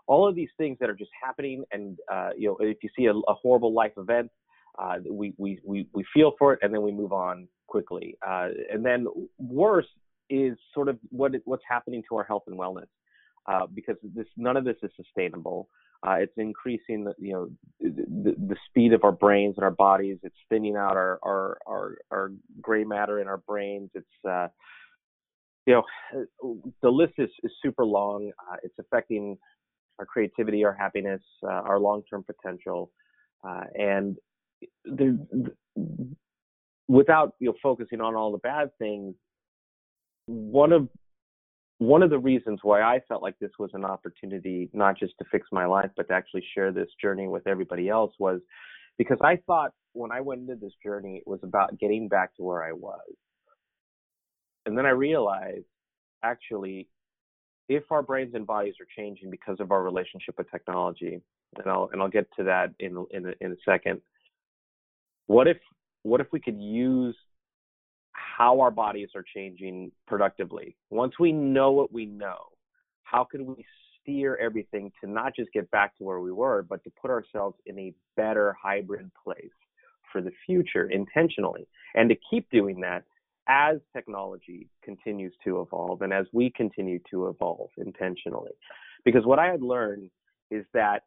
all 0.07 0.27
of 0.27 0.35
these 0.35 0.49
things 0.57 0.77
that 0.79 0.89
are 0.89 0.95
just 0.95 1.11
happening. 1.23 1.63
And 1.71 1.97
uh, 2.11 2.29
you 2.37 2.47
know 2.47 2.57
if 2.59 2.77
you 2.81 2.89
see 2.97 3.05
a, 3.05 3.13
a 3.13 3.33
horrible 3.33 3.73
life 3.73 3.93
event 3.97 4.29
uh, 4.77 4.95
we, 5.09 5.33
we 5.37 5.59
we 5.63 5.87
we 5.93 6.05
feel 6.13 6.33
for 6.37 6.53
it 6.53 6.59
and 6.61 6.73
then 6.73 6.81
we 6.81 6.91
move 6.91 7.13
on 7.13 7.47
quickly. 7.67 8.17
Uh, 8.25 8.49
and 8.71 8.85
then 8.85 9.05
worse 9.37 9.87
is 10.29 10.57
sort 10.73 10.89
of 10.89 10.97
what 11.09 11.31
what's 11.45 11.63
happening 11.67 12.03
to 12.09 12.15
our 12.15 12.23
health 12.23 12.43
and 12.47 12.57
wellness 12.57 12.87
uh, 13.47 13.65
because 13.73 13.95
this 14.15 14.27
none 14.37 14.57
of 14.57 14.63
this 14.65 14.77
is 14.83 14.91
sustainable 14.95 15.69
uh, 16.05 16.17
it's 16.19 16.33
increasing 16.37 17.03
the 17.03 17.13
you 17.17 17.33
know 17.33 17.49
the, 17.79 18.35
the 18.37 18.55
speed 18.69 18.93
of 18.93 19.03
our 19.03 19.11
brains 19.11 19.55
and 19.57 19.63
our 19.63 19.71
bodies. 19.71 20.17
It's 20.23 20.35
thinning 20.49 20.75
out 20.75 20.95
our 20.97 21.19
our 21.23 21.57
our, 21.67 21.97
our 22.11 22.31
gray 22.61 22.83
matter 22.83 23.19
in 23.19 23.27
our 23.27 23.37
brains. 23.37 23.89
It's 23.95 24.25
uh, 24.27 24.47
you 25.65 25.73
know 25.73 26.61
the 26.81 26.89
list 26.89 27.13
is, 27.17 27.29
is 27.43 27.51
super 27.63 27.85
long. 27.85 28.31
Uh, 28.51 28.57
it's 28.63 28.75
affecting 28.77 29.37
our 29.97 30.05
creativity, 30.05 30.63
our 30.63 30.73
happiness, 30.73 31.21
uh, 31.43 31.47
our 31.47 31.79
long-term 31.79 32.25
potential, 32.25 32.91
uh, 33.47 33.63
and 33.75 34.17
without 36.87 37.33
you 37.39 37.47
know 37.47 37.55
focusing 37.63 38.01
on 38.01 38.15
all 38.15 38.31
the 38.31 38.37
bad 38.39 38.69
things, 38.77 39.15
one 40.27 40.71
of 40.71 40.89
one 41.77 42.01
of 42.01 42.09
the 42.09 42.19
reasons 42.19 42.59
why 42.63 42.81
I 42.81 43.01
felt 43.07 43.21
like 43.21 43.37
this 43.39 43.51
was 43.59 43.69
an 43.73 43.83
opportunity 43.83 44.69
not 44.71 44.97
just 44.97 45.13
to 45.19 45.25
fix 45.29 45.47
my 45.51 45.65
life, 45.65 45.89
but 45.97 46.07
to 46.07 46.13
actually 46.13 46.43
share 46.53 46.71
this 46.71 46.87
journey 47.01 47.27
with 47.27 47.47
everybody 47.47 47.89
else 47.89 48.13
was 48.17 48.39
because 48.97 49.17
I 49.21 49.37
thought 49.45 49.71
when 49.91 50.11
I 50.11 50.21
went 50.21 50.41
into 50.41 50.55
this 50.55 50.71
journey, 50.81 51.17
it 51.17 51.27
was 51.29 51.41
about 51.43 51.77
getting 51.77 52.07
back 52.07 52.35
to 52.35 52.43
where 52.43 52.63
I 52.63 52.71
was. 52.71 53.01
And 54.65 54.77
then 54.77 54.85
I 54.85 54.91
realized 54.91 55.65
actually, 56.23 56.87
if 57.67 57.83
our 57.91 58.01
brains 58.01 58.35
and 58.35 58.47
bodies 58.47 58.75
are 58.79 58.87
changing 58.95 59.29
because 59.29 59.57
of 59.59 59.71
our 59.71 59.83
relationship 59.83 60.35
with 60.37 60.49
technology, 60.49 61.21
and 61.57 61.67
I'll 61.67 61.89
and 61.91 62.01
I'll 62.01 62.09
get 62.09 62.27
to 62.37 62.43
that 62.45 62.73
in 62.79 63.05
in 63.11 63.27
a, 63.27 63.33
in 63.41 63.51
a 63.51 63.55
second. 63.65 64.01
What 65.27 65.47
if 65.47 65.57
what 66.03 66.21
if 66.21 66.27
we 66.31 66.39
could 66.39 66.59
use 66.59 67.15
how 68.37 68.59
our 68.59 68.71
bodies 68.71 69.09
are 69.15 69.23
changing 69.33 69.91
productively? 70.07 70.75
Once 70.89 71.13
we 71.19 71.31
know 71.31 71.71
what 71.71 71.91
we 71.93 72.05
know, 72.05 72.37
how 73.03 73.23
can 73.23 73.45
we 73.45 73.65
steer 74.01 74.37
everything 74.37 74.91
to 75.01 75.09
not 75.09 75.35
just 75.35 75.51
get 75.53 75.69
back 75.71 75.97
to 75.97 76.03
where 76.03 76.19
we 76.19 76.31
were, 76.31 76.63
but 76.63 76.83
to 76.83 76.91
put 77.01 77.09
ourselves 77.11 77.55
in 77.65 77.79
a 77.79 77.93
better 78.17 78.55
hybrid 78.61 79.09
place 79.23 79.45
for 80.11 80.21
the 80.21 80.31
future 80.45 80.89
intentionally, 80.89 81.67
and 81.95 82.09
to 82.09 82.15
keep 82.29 82.49
doing 82.49 82.79
that 82.81 83.03
as 83.47 83.77
technology 83.93 84.67
continues 84.83 85.33
to 85.43 85.61
evolve 85.61 86.01
and 86.01 86.11
as 86.11 86.25
we 86.33 86.51
continue 86.55 86.99
to 87.09 87.27
evolve 87.27 87.69
intentionally. 87.77 88.51
Because 89.03 89.25
what 89.25 89.39
I 89.39 89.47
had 89.47 89.61
learned 89.61 90.09
is 90.49 90.65
that 90.73 91.03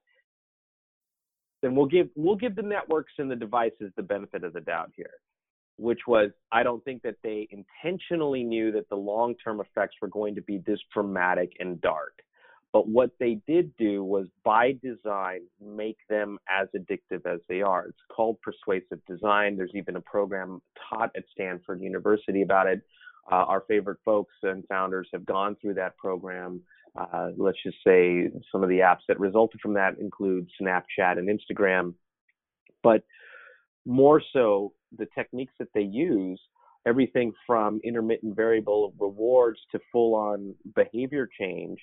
then 1.63 1.75
we'll 1.75 1.87
give 1.87 2.09
we'll 2.15 2.37
give 2.37 2.55
the 2.55 2.63
networks 2.63 3.13
and 3.19 3.31
the 3.31 3.37
devices 3.37 3.93
the 3.97 4.03
benefit 4.03 4.45
of 4.45 4.53
the 4.53 4.61
doubt 4.61 4.93
here 4.95 5.11
which 5.79 6.01
was 6.07 6.31
i 6.53 6.63
don't 6.63 6.85
think 6.85 7.03
that 7.03 7.17
they 7.23 7.49
intentionally 7.51 8.43
knew 8.43 8.71
that 8.73 8.89
the 8.89 8.97
long 8.97 9.35
term 9.43 9.61
effects 9.61 9.97
were 10.03 10.09
going 10.09 10.35
to 10.35 10.43
be 10.43 10.59
this 10.67 10.81
dramatic 10.93 11.53
and 11.61 11.81
dark. 11.81 12.21
But 12.73 12.87
what 12.87 13.11
they 13.19 13.41
did 13.47 13.75
do 13.77 14.05
was 14.05 14.27
by 14.45 14.73
design 14.83 15.41
make 15.61 15.97
them 16.11 16.39
as 16.49 16.69
addictive 16.77 17.25
as 17.25 17.41
they 17.49 17.63
are. 17.63 17.87
It's 17.87 17.99
called 18.15 18.37
persuasive 18.43 19.01
design. 19.07 19.57
There's 19.57 19.73
even 19.75 19.97
a 19.97 20.03
program 20.03 20.61
taught 20.89 21.11
at 21.17 21.25
stanford 21.33 21.81
university 21.81 22.43
about 22.43 22.67
it. 22.67 22.83
Uh, 23.31 23.37
our 23.37 23.63
favorite 23.69 23.99
folks 24.05 24.35
and 24.43 24.65
founders 24.69 25.09
have 25.13 25.25
gone 25.25 25.57
through 25.61 25.75
that 25.75 25.97
program. 25.97 26.61
Uh, 26.99 27.31
let's 27.37 27.59
just 27.63 27.77
say 27.87 28.31
some 28.51 28.63
of 28.63 28.69
the 28.69 28.79
apps 28.79 29.01
that 29.09 29.19
resulted 29.21 29.61
from 29.61 29.75
that 29.75 29.99
include 29.99 30.49
Snapchat 30.61 31.19
and 31.19 31.29
Instagram. 31.29 31.95
But 32.83 33.03
more 33.85 34.23
so, 34.33 34.73
the 34.97 35.07
techniques 35.15 35.55
that 35.59 35.69
they 35.75 35.83
use, 35.83 36.41
everything 36.87 37.33
from 37.47 37.81
intermittent 37.85 38.35
variable 38.37 38.95
rewards 38.99 39.59
to 39.73 39.81
full 39.93 40.15
on 40.15 40.55
behavior 40.75 41.29
change, 41.39 41.79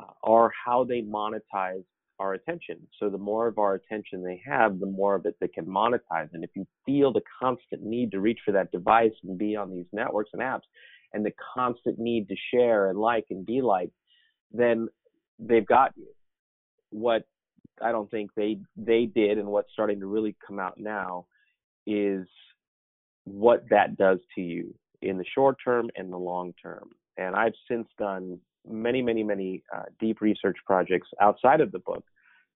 uh, 0.00 0.12
are 0.22 0.50
how 0.64 0.84
they 0.84 1.02
monetize 1.02 1.84
our 2.18 2.34
attention. 2.34 2.76
So 2.98 3.08
the 3.08 3.18
more 3.18 3.46
of 3.46 3.58
our 3.58 3.74
attention 3.74 4.22
they 4.22 4.42
have, 4.46 4.78
the 4.78 4.86
more 4.86 5.14
of 5.14 5.24
it 5.24 5.36
they 5.40 5.48
can 5.48 5.64
monetize. 5.64 6.28
And 6.34 6.44
if 6.44 6.50
you 6.54 6.66
feel 6.84 7.12
the 7.12 7.22
constant 7.40 7.82
need 7.82 8.12
to 8.12 8.20
reach 8.20 8.40
for 8.44 8.52
that 8.52 8.70
device 8.70 9.12
and 9.24 9.38
be 9.38 9.56
on 9.56 9.70
these 9.70 9.86
networks 9.92 10.30
and 10.34 10.42
apps, 10.42 10.68
and 11.14 11.24
the 11.24 11.32
constant 11.54 11.98
need 11.98 12.28
to 12.28 12.36
share 12.52 12.90
and 12.90 12.98
like 12.98 13.24
and 13.30 13.44
be 13.44 13.62
like, 13.62 13.90
then 14.52 14.88
they've 15.38 15.66
got 15.66 15.92
you. 15.96 16.08
What 16.90 17.26
I 17.82 17.92
don't 17.92 18.10
think 18.10 18.30
they 18.36 18.58
they 18.76 19.06
did, 19.06 19.38
and 19.38 19.48
what's 19.48 19.72
starting 19.72 20.00
to 20.00 20.06
really 20.06 20.36
come 20.46 20.58
out 20.58 20.74
now, 20.76 21.26
is 21.86 22.26
what 23.24 23.64
that 23.70 23.96
does 23.96 24.18
to 24.34 24.40
you 24.40 24.74
in 25.02 25.18
the 25.18 25.24
short 25.34 25.56
term 25.62 25.88
and 25.96 26.12
the 26.12 26.16
long 26.16 26.52
term. 26.62 26.90
And 27.16 27.34
I've 27.34 27.54
since 27.68 27.88
done 27.98 28.38
many, 28.68 29.02
many, 29.02 29.22
many 29.22 29.62
uh, 29.74 29.84
deep 29.98 30.20
research 30.20 30.56
projects 30.66 31.08
outside 31.20 31.60
of 31.60 31.72
the 31.72 31.78
book 31.80 32.04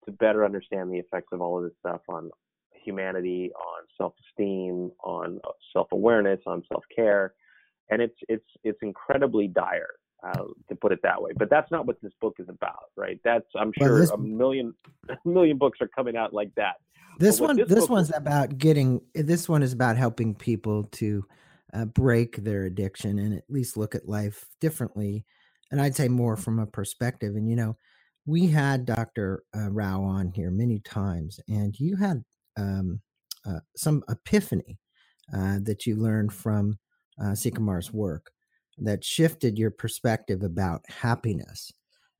to 0.04 0.12
better 0.12 0.44
understand 0.44 0.90
the 0.90 0.98
effects 0.98 1.28
of 1.32 1.40
all 1.40 1.58
of 1.58 1.64
this 1.64 1.72
stuff 1.78 2.00
on 2.08 2.30
humanity, 2.72 3.50
on 3.54 3.84
self-esteem, 3.96 4.90
on 5.04 5.40
uh, 5.44 5.50
self-awareness, 5.72 6.40
on 6.46 6.62
self-care, 6.68 7.34
and 7.90 8.02
it's 8.02 8.16
it's 8.28 8.46
it's 8.64 8.78
incredibly 8.82 9.46
dire 9.46 9.90
uh, 10.22 10.44
to 10.68 10.76
put 10.76 10.92
it 10.92 11.00
that 11.02 11.20
way. 11.20 11.32
But 11.36 11.50
that's 11.50 11.70
not 11.70 11.86
what 11.86 12.00
this 12.02 12.12
book 12.20 12.36
is 12.38 12.48
about, 12.48 12.90
right? 12.96 13.18
That's 13.24 13.46
I'm 13.56 13.72
sure 13.78 13.92
well, 13.92 14.00
this, 14.00 14.10
a 14.10 14.18
million 14.18 14.74
a 15.08 15.16
million 15.28 15.58
books 15.58 15.78
are 15.80 15.88
coming 15.88 16.16
out 16.16 16.32
like 16.32 16.54
that. 16.56 16.76
This 17.18 17.40
one 17.40 17.56
this, 17.56 17.68
this 17.68 17.88
one's 17.88 18.12
about 18.14 18.58
getting 18.58 19.00
this 19.14 19.48
one 19.48 19.62
is 19.62 19.72
about 19.72 19.96
helping 19.96 20.34
people 20.34 20.84
to 20.92 21.24
uh, 21.74 21.84
break 21.86 22.36
their 22.36 22.64
addiction 22.64 23.18
and 23.18 23.34
at 23.34 23.44
least 23.48 23.76
look 23.76 23.94
at 23.94 24.08
life 24.08 24.46
differently. 24.60 25.24
And 25.70 25.80
I'd 25.80 25.96
say 25.96 26.08
more 26.08 26.36
from 26.36 26.58
a 26.58 26.66
perspective. 26.66 27.34
And 27.34 27.48
you 27.48 27.56
know, 27.56 27.76
we 28.26 28.46
had 28.46 28.86
Dr. 28.86 29.42
Uh, 29.56 29.70
Rao 29.70 30.02
on 30.02 30.30
here 30.30 30.50
many 30.50 30.78
times, 30.80 31.40
and 31.48 31.78
you 31.78 31.96
had 31.96 32.22
um, 32.56 33.00
uh, 33.46 33.60
some 33.76 34.04
epiphany 34.08 34.78
uh, 35.34 35.58
that 35.62 35.86
you 35.86 35.96
learned 35.96 36.32
from 36.32 36.78
uh, 37.20 37.32
Srikumar's 37.32 37.92
work 37.92 38.31
that 38.78 39.04
shifted 39.04 39.58
your 39.58 39.70
perspective 39.70 40.42
about 40.42 40.82
happiness. 40.88 41.72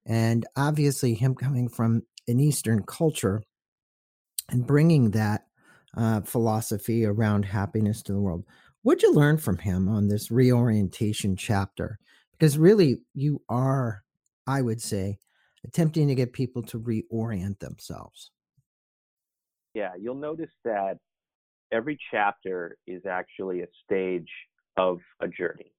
And 0.07 0.47
obviously, 0.57 1.15
him 1.15 1.35
coming 1.35 1.69
from 1.69 2.03
an 2.29 2.41
Eastern 2.41 2.83
culture 2.83 3.43
and 4.49 4.67
bringing 4.67 5.11
that 5.13 5.47
uh, 5.97 6.23
philosophy 6.23 7.05
around 7.05 7.45
happiness 7.45 8.03
to 8.03 8.13
the 8.13 8.21
world. 8.21 8.45
What'd 8.83 9.03
you 9.03 9.13
learn 9.15 9.39
from 9.39 9.59
him 9.59 9.89
on 9.89 10.09
this 10.09 10.31
reorientation 10.31 11.37
chapter? 11.37 11.99
Because 12.33 12.59
really, 12.59 13.03
you 13.15 13.43
are, 13.49 14.03
I 14.47 14.63
would 14.63 14.81
say, 14.81 15.19
attempting 15.65 16.09
to 16.09 16.15
get 16.15 16.33
people 16.33 16.63
to 16.65 16.81
reorient 16.81 17.61
themselves. 17.61 18.33
Yeah, 19.75 19.93
you'll 19.99 20.17
notice 20.17 20.51
that 20.65 20.99
every 21.71 21.99
chapter 22.11 22.77
is 22.87 23.07
actually 23.07 23.63
a 23.63 23.69
stage 23.85 24.29
of 24.77 24.99
a 25.21 25.29
journey. 25.29 25.73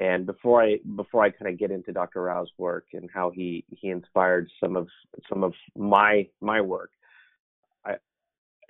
And 0.00 0.24
before 0.24 0.62
I 0.62 0.78
before 0.96 1.22
I 1.22 1.30
kind 1.30 1.52
of 1.52 1.58
get 1.58 1.70
into 1.70 1.92
Dr. 1.92 2.22
Rao's 2.22 2.50
work 2.56 2.86
and 2.94 3.08
how 3.12 3.30
he 3.30 3.64
he 3.68 3.90
inspired 3.90 4.50
some 4.58 4.74
of 4.74 4.88
some 5.28 5.44
of 5.44 5.52
my 5.76 6.26
my 6.40 6.62
work, 6.62 6.90
I, 7.84 7.96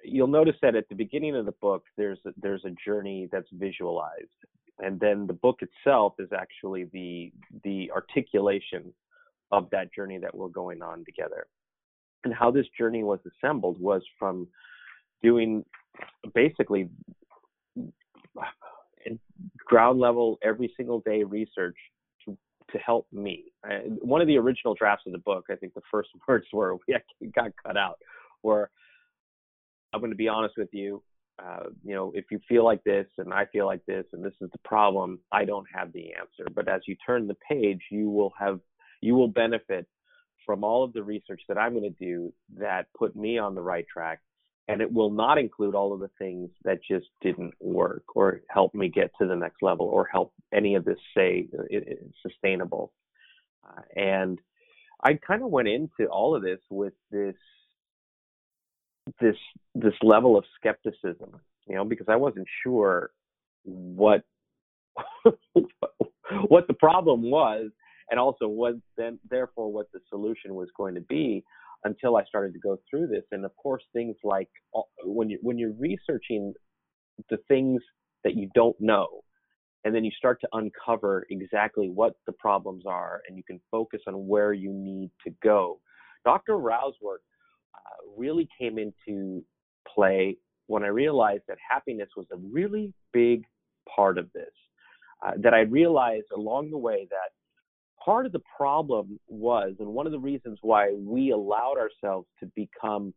you'll 0.03 0.27
notice 0.27 0.57
that 0.61 0.75
at 0.75 0.89
the 0.89 0.97
beginning 0.97 1.37
of 1.37 1.47
the 1.47 1.53
book 1.53 1.85
there's 1.97 2.19
a, 2.27 2.31
there's 2.37 2.65
a 2.65 2.75
journey 2.85 3.29
that's 3.31 3.49
visualized, 3.53 4.27
and 4.81 4.99
then 4.99 5.29
the 5.29 5.33
book 5.33 5.61
itself 5.63 6.15
is 6.19 6.31
actually 6.37 6.85
the 6.93 7.33
the 7.63 7.93
articulation 7.93 8.93
of 9.53 9.71
that 9.71 9.95
journey 9.95 10.19
that 10.19 10.35
we're 10.35 10.49
going 10.49 10.83
on 10.83 11.05
together. 11.05 11.47
And 12.25 12.35
how 12.35 12.51
this 12.51 12.67
journey 12.77 13.05
was 13.05 13.21
assembled 13.25 13.81
was 13.81 14.03
from 14.19 14.49
doing 15.23 15.65
basically 16.35 16.89
ground 19.65 20.01
level, 20.01 20.39
every 20.43 20.73
single 20.77 21.01
day 21.01 21.23
research 21.23 21.77
to, 22.25 22.37
to 22.73 22.79
help 22.79 23.07
me. 23.13 23.45
one 24.01 24.21
of 24.21 24.27
the 24.27 24.37
original 24.37 24.75
drafts 24.75 25.05
of 25.07 25.13
the 25.13 25.19
book, 25.19 25.47
I 25.51 25.57
think 25.57 25.75
the 25.75 25.83
first 25.91 26.11
words 26.29 26.47
were 26.53 26.77
we 26.87 27.29
got 27.29 27.51
cut 27.65 27.77
out. 27.77 27.99
Were 28.43 28.71
I'm 29.93 30.01
going 30.01 30.13
to 30.13 30.17
be 30.17 30.29
honest 30.29 30.55
with 30.57 30.71
you. 30.73 31.03
Uh, 31.43 31.71
you 31.83 31.95
know, 31.95 32.13
if 32.15 32.27
you 32.31 32.39
feel 32.47 32.65
like 32.65 32.85
this 32.85 33.07
and 33.17 33.33
I 33.33 33.47
feel 33.47 33.65
like 33.65 33.85
this 33.87 34.05
and 34.13 34.23
this 34.23 34.35
is 34.43 34.51
the 34.53 34.59
problem, 34.59 35.21
I 35.33 35.47
don't 35.47 35.67
have 35.75 35.91
the 35.93 36.13
answer. 36.13 36.51
But 36.55 36.69
as 36.69 36.83
you 36.87 36.97
turn 37.05 37.27
the 37.27 37.37
page, 37.49 37.81
you 37.91 38.11
will 38.11 38.33
have 38.39 38.61
you 39.01 39.15
will 39.15 39.29
benefit 39.29 39.87
from 40.45 40.65
all 40.65 40.85
of 40.85 40.93
the 40.93 41.03
research 41.03 41.41
that 41.49 41.57
I'm 41.57 41.73
going 41.73 41.85
to 41.85 42.05
do 42.05 42.33
that 42.59 42.87
put 42.97 43.17
me 43.17 43.39
on 43.39 43.55
the 43.55 43.63
right 43.63 43.87
track 43.91 44.21
and 44.71 44.81
it 44.81 44.93
will 44.93 45.11
not 45.11 45.37
include 45.37 45.75
all 45.75 45.93
of 45.93 45.99
the 45.99 46.11
things 46.17 46.49
that 46.63 46.79
just 46.89 47.07
didn't 47.21 47.53
work 47.59 48.05
or 48.15 48.41
help 48.49 48.73
me 48.73 48.89
get 48.89 49.11
to 49.21 49.27
the 49.27 49.35
next 49.35 49.63
level 49.63 49.87
or 49.87 50.07
help 50.07 50.33
any 50.53 50.77
of 50.77 50.85
this 50.85 50.99
say 51.17 51.49
it, 51.69 51.89
it, 51.89 52.11
sustainable. 52.23 52.93
Uh, 53.69 53.83
and 54.01 54.39
i 55.03 55.15
kind 55.15 55.43
of 55.43 55.51
went 55.51 55.69
into 55.69 56.07
all 56.11 56.35
of 56.35 56.43
this 56.43 56.61
with 56.71 56.95
this 57.11 57.35
this 59.21 59.37
this 59.75 59.95
level 60.03 60.37
of 60.39 60.45
skepticism 60.57 61.41
you 61.67 61.75
know 61.75 61.85
because 61.85 62.07
i 62.09 62.17
wasn't 62.17 62.47
sure 62.63 63.11
what 63.65 64.23
what 66.49 66.67
the 66.69 66.75
problem 66.75 67.23
was 67.31 67.71
and 68.11 68.19
also 68.19 68.49
what 68.49 68.75
then 68.97 69.19
therefore 69.29 69.71
what 69.71 69.91
the 69.93 70.01
solution 70.09 70.55
was 70.55 70.69
going 70.77 70.95
to 70.95 71.01
be 71.03 71.45
until 71.85 72.17
I 72.17 72.25
started 72.25 72.53
to 72.55 72.59
go 72.59 72.79
through 72.89 73.09
this. 73.09 73.25
And 73.33 73.45
of 73.45 73.55
course, 73.57 73.83
things 73.93 74.17
like 74.25 74.49
uh, 74.75 74.83
when 75.05 75.31
you 75.31 75.39
when 75.43 75.59
you're 75.59 75.75
researching 75.79 76.55
the 77.29 77.39
things 77.49 77.83
that 78.25 78.35
you 78.35 78.49
don't 78.55 78.77
know, 78.81 79.23
and 79.85 79.95
then 79.95 80.05
you 80.05 80.11
start 80.17 80.41
to 80.43 80.49
uncover 80.53 81.27
exactly 81.31 81.89
what 81.89 82.15
the 82.27 82.33
problems 82.33 82.85
are, 82.87 83.23
and 83.29 83.37
you 83.37 83.43
can 83.45 83.61
focus 83.71 84.01
on 84.07 84.27
where 84.27 84.53
you 84.53 84.73
need 84.73 85.11
to 85.27 85.33
go. 85.43 85.81
Dr. 86.25 86.59
Rao's 86.59 86.95
work 87.01 87.23
uh, 87.75 88.13
really 88.17 88.49
came 88.59 88.79
into 88.79 89.43
play 89.89 90.37
when 90.67 90.85
I 90.85 90.89
realized 90.89 91.43
that 91.49 91.57
happiness 91.69 92.11
was 92.17 92.27
a 92.33 92.37
really 92.37 92.93
big 93.13 93.45
part 93.95 94.19
of 94.19 94.31
this. 94.35 94.51
Uh, 95.27 95.33
that 95.39 95.53
I 95.53 95.61
realized 95.61 96.27
along 96.35 96.71
the 96.71 96.79
way 96.79 97.07
that 97.11 97.31
part 98.05 98.27
of 98.27 98.33
the 98.33 98.43
problem 98.57 99.19
was, 99.29 99.75
and 99.79 99.89
one 99.89 100.07
of 100.07 100.13
the 100.13 100.19
reasons 100.19 100.59
why 100.63 100.93
we 100.99 101.31
allowed 101.31 101.77
ourselves 101.79 102.27
to 102.41 102.47
become 102.57 103.15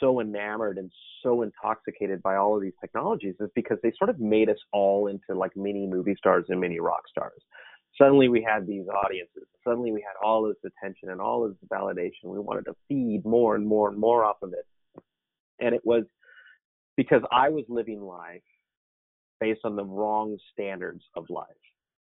so 0.00 0.20
enamored 0.20 0.78
and 0.78 0.90
so 1.22 1.42
intoxicated 1.42 2.22
by 2.22 2.36
all 2.36 2.56
of 2.56 2.62
these 2.62 2.72
technologies 2.80 3.34
is 3.40 3.50
because 3.54 3.78
they 3.82 3.92
sort 3.96 4.10
of 4.10 4.18
made 4.18 4.48
us 4.48 4.56
all 4.72 5.08
into 5.08 5.38
like 5.38 5.56
mini 5.56 5.86
movie 5.86 6.14
stars 6.16 6.44
and 6.48 6.60
mini 6.60 6.80
rock 6.80 7.02
stars. 7.08 7.42
Suddenly 7.98 8.28
we 8.28 8.46
had 8.46 8.66
these 8.66 8.86
audiences. 8.88 9.44
Suddenly 9.64 9.92
we 9.92 10.00
had 10.00 10.14
all 10.24 10.44
this 10.44 10.56
attention 10.64 11.10
and 11.10 11.20
all 11.20 11.46
this 11.46 11.56
validation. 11.70 12.24
We 12.24 12.38
wanted 12.38 12.64
to 12.66 12.74
feed 12.88 13.22
more 13.24 13.54
and 13.54 13.66
more 13.66 13.88
and 13.88 13.98
more 13.98 14.24
off 14.24 14.42
of 14.42 14.52
it. 14.52 15.02
And 15.60 15.74
it 15.74 15.82
was 15.84 16.04
because 16.96 17.22
I 17.30 17.50
was 17.50 17.64
living 17.68 18.00
life 18.00 18.42
based 19.40 19.60
on 19.64 19.76
the 19.76 19.84
wrong 19.84 20.38
standards 20.52 21.02
of 21.16 21.26
life. 21.28 21.46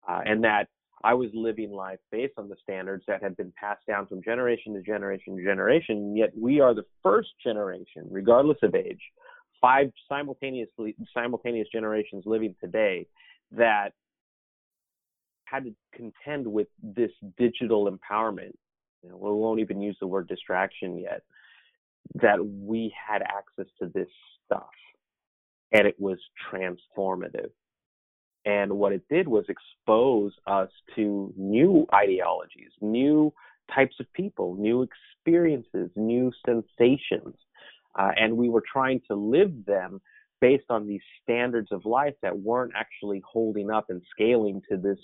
Uh, 0.08 0.20
and 0.24 0.44
that 0.44 0.68
I 1.04 1.14
was 1.14 1.30
living 1.32 1.70
life 1.70 1.98
based 2.10 2.34
on 2.38 2.48
the 2.48 2.56
standards 2.62 3.04
that 3.06 3.22
had 3.22 3.36
been 3.36 3.52
passed 3.58 3.86
down 3.86 4.06
from 4.06 4.22
generation 4.22 4.74
to 4.74 4.82
generation 4.82 5.36
to 5.36 5.42
generation. 5.42 6.16
Yet 6.16 6.30
we 6.36 6.60
are 6.60 6.74
the 6.74 6.86
first 7.02 7.30
generation, 7.42 8.06
regardless 8.10 8.58
of 8.62 8.74
age, 8.74 9.00
five 9.60 9.90
simultaneously 10.08 10.96
simultaneous 11.14 11.68
generations 11.72 12.24
living 12.26 12.54
today 12.60 13.06
that 13.52 13.90
had 15.44 15.64
to 15.64 15.74
contend 15.94 16.46
with 16.46 16.66
this 16.82 17.10
digital 17.38 17.90
empowerment. 17.90 18.52
You 19.02 19.10
know, 19.10 19.16
we 19.16 19.30
won't 19.30 19.60
even 19.60 19.80
use 19.80 19.96
the 20.00 20.06
word 20.06 20.28
distraction 20.28 20.98
yet. 20.98 21.22
That 22.14 22.44
we 22.44 22.92
had 23.08 23.22
access 23.22 23.70
to 23.80 23.88
this 23.94 24.08
stuff, 24.46 24.70
and 25.72 25.86
it 25.86 25.96
was 25.98 26.18
transformative. 26.50 27.50
And 28.48 28.78
what 28.78 28.92
it 28.92 29.02
did 29.10 29.28
was 29.28 29.44
expose 29.50 30.32
us 30.46 30.70
to 30.96 31.34
new 31.36 31.86
ideologies, 31.94 32.70
new 32.80 33.30
types 33.74 33.96
of 34.00 34.10
people, 34.14 34.56
new 34.58 34.88
experiences, 34.88 35.90
new 35.96 36.32
sensations. 36.46 37.34
Uh, 37.98 38.08
and 38.16 38.38
we 38.38 38.48
were 38.48 38.62
trying 38.72 39.02
to 39.08 39.14
live 39.14 39.52
them 39.66 40.00
based 40.40 40.64
on 40.70 40.86
these 40.86 41.02
standards 41.22 41.68
of 41.72 41.84
life 41.84 42.14
that 42.22 42.38
weren't 42.38 42.72
actually 42.74 43.22
holding 43.30 43.70
up 43.70 43.90
and 43.90 44.00
scaling 44.10 44.62
to 44.70 44.78
this 44.78 44.98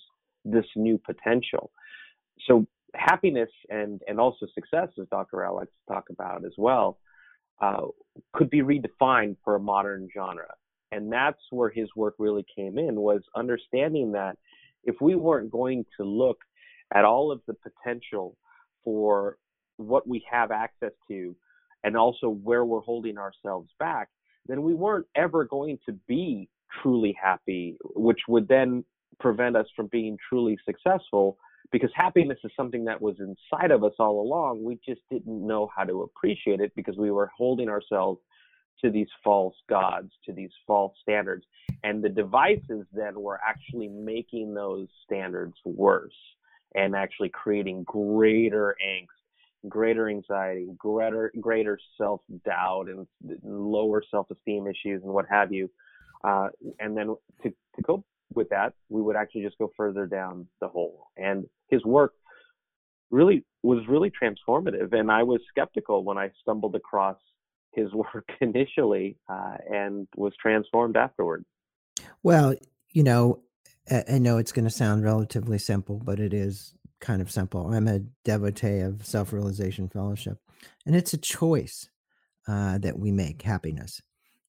this 0.46 0.66
new 0.74 0.96
potential. 0.96 1.70
So 2.46 2.66
happiness 2.94 3.50
and 3.68 4.00
and 4.08 4.18
also 4.18 4.46
success, 4.54 4.88
as 4.98 5.06
Dr. 5.10 5.36
Rao 5.38 5.56
likes 5.56 5.72
to 5.86 5.92
talk 5.92 6.04
about 6.08 6.46
as 6.46 6.52
well, 6.56 6.98
uh, 7.60 7.88
could 8.32 8.48
be 8.48 8.62
redefined 8.62 9.36
for 9.44 9.56
a 9.56 9.60
modern 9.60 10.08
genre 10.14 10.54
and 10.92 11.12
that's 11.12 11.40
where 11.50 11.70
his 11.70 11.88
work 11.96 12.14
really 12.18 12.44
came 12.54 12.78
in 12.78 12.96
was 12.96 13.22
understanding 13.36 14.12
that 14.12 14.36
if 14.84 14.96
we 15.00 15.14
weren't 15.14 15.50
going 15.50 15.84
to 15.98 16.04
look 16.04 16.38
at 16.94 17.04
all 17.04 17.32
of 17.32 17.40
the 17.46 17.54
potential 17.54 18.36
for 18.84 19.38
what 19.76 20.06
we 20.06 20.24
have 20.30 20.50
access 20.50 20.92
to 21.08 21.34
and 21.82 21.96
also 21.96 22.28
where 22.28 22.64
we're 22.64 22.80
holding 22.80 23.18
ourselves 23.18 23.70
back 23.78 24.08
then 24.46 24.62
we 24.62 24.74
weren't 24.74 25.06
ever 25.16 25.44
going 25.44 25.78
to 25.86 25.92
be 26.06 26.48
truly 26.82 27.16
happy 27.20 27.76
which 27.94 28.20
would 28.28 28.46
then 28.48 28.84
prevent 29.20 29.56
us 29.56 29.66
from 29.74 29.88
being 29.88 30.16
truly 30.28 30.56
successful 30.64 31.38
because 31.72 31.90
happiness 31.94 32.38
is 32.44 32.52
something 32.56 32.84
that 32.84 33.00
was 33.00 33.16
inside 33.18 33.70
of 33.70 33.82
us 33.82 33.94
all 33.98 34.20
along. 34.20 34.62
We 34.62 34.78
just 34.86 35.00
didn't 35.10 35.46
know 35.46 35.68
how 35.74 35.84
to 35.84 36.02
appreciate 36.02 36.60
it 36.60 36.72
because 36.76 36.96
we 36.96 37.10
were 37.10 37.30
holding 37.36 37.68
ourselves 37.68 38.20
to 38.82 38.90
these 38.90 39.08
false 39.22 39.54
gods, 39.68 40.10
to 40.26 40.32
these 40.32 40.50
false 40.66 40.94
standards. 41.02 41.44
And 41.82 42.02
the 42.02 42.08
devices 42.08 42.86
then 42.92 43.20
were 43.20 43.40
actually 43.46 43.88
making 43.88 44.54
those 44.54 44.88
standards 45.04 45.54
worse 45.64 46.12
and 46.74 46.94
actually 46.94 47.28
creating 47.28 47.84
greater 47.84 48.76
angst, 48.84 49.68
greater 49.68 50.08
anxiety, 50.08 50.66
greater 50.76 51.32
greater 51.40 51.78
self 51.96 52.20
doubt, 52.44 52.88
and 52.88 53.06
lower 53.42 54.02
self 54.10 54.30
esteem 54.30 54.66
issues 54.66 55.02
and 55.02 55.12
what 55.12 55.26
have 55.28 55.52
you. 55.52 55.70
Uh, 56.24 56.48
and 56.80 56.96
then 56.96 57.14
to, 57.42 57.50
to 57.76 57.82
cope 57.82 58.04
with 58.34 58.48
that, 58.48 58.72
we 58.88 59.02
would 59.02 59.16
actually 59.16 59.42
just 59.42 59.58
go 59.58 59.70
further 59.76 60.06
down 60.06 60.46
the 60.60 60.68
hole. 60.68 61.08
And 61.16 61.44
his 61.68 61.84
work 61.84 62.14
really 63.10 63.44
was 63.62 63.80
really 63.88 64.10
transformative. 64.10 64.92
And 64.92 65.10
I 65.10 65.22
was 65.22 65.40
skeptical 65.48 66.02
when 66.04 66.18
I 66.18 66.30
stumbled 66.40 66.74
across 66.74 67.18
his 67.74 67.92
work 67.92 68.28
initially 68.40 69.16
uh, 69.28 69.56
and 69.70 70.06
was 70.16 70.32
transformed 70.40 70.96
afterward. 70.96 71.44
Well, 72.22 72.54
you 72.92 73.02
know, 73.02 73.42
I 74.08 74.18
know 74.18 74.38
it's 74.38 74.52
going 74.52 74.64
to 74.64 74.70
sound 74.70 75.04
relatively 75.04 75.58
simple, 75.58 76.00
but 76.02 76.18
it 76.18 76.32
is 76.32 76.74
kind 77.00 77.20
of 77.20 77.30
simple. 77.30 77.72
I'm 77.72 77.86
a 77.86 78.00
devotee 78.24 78.80
of 78.80 79.04
self 79.04 79.32
realization 79.32 79.88
fellowship, 79.88 80.38
and 80.86 80.96
it's 80.96 81.12
a 81.12 81.18
choice 81.18 81.90
uh, 82.48 82.78
that 82.78 82.98
we 82.98 83.12
make 83.12 83.42
happiness. 83.42 84.00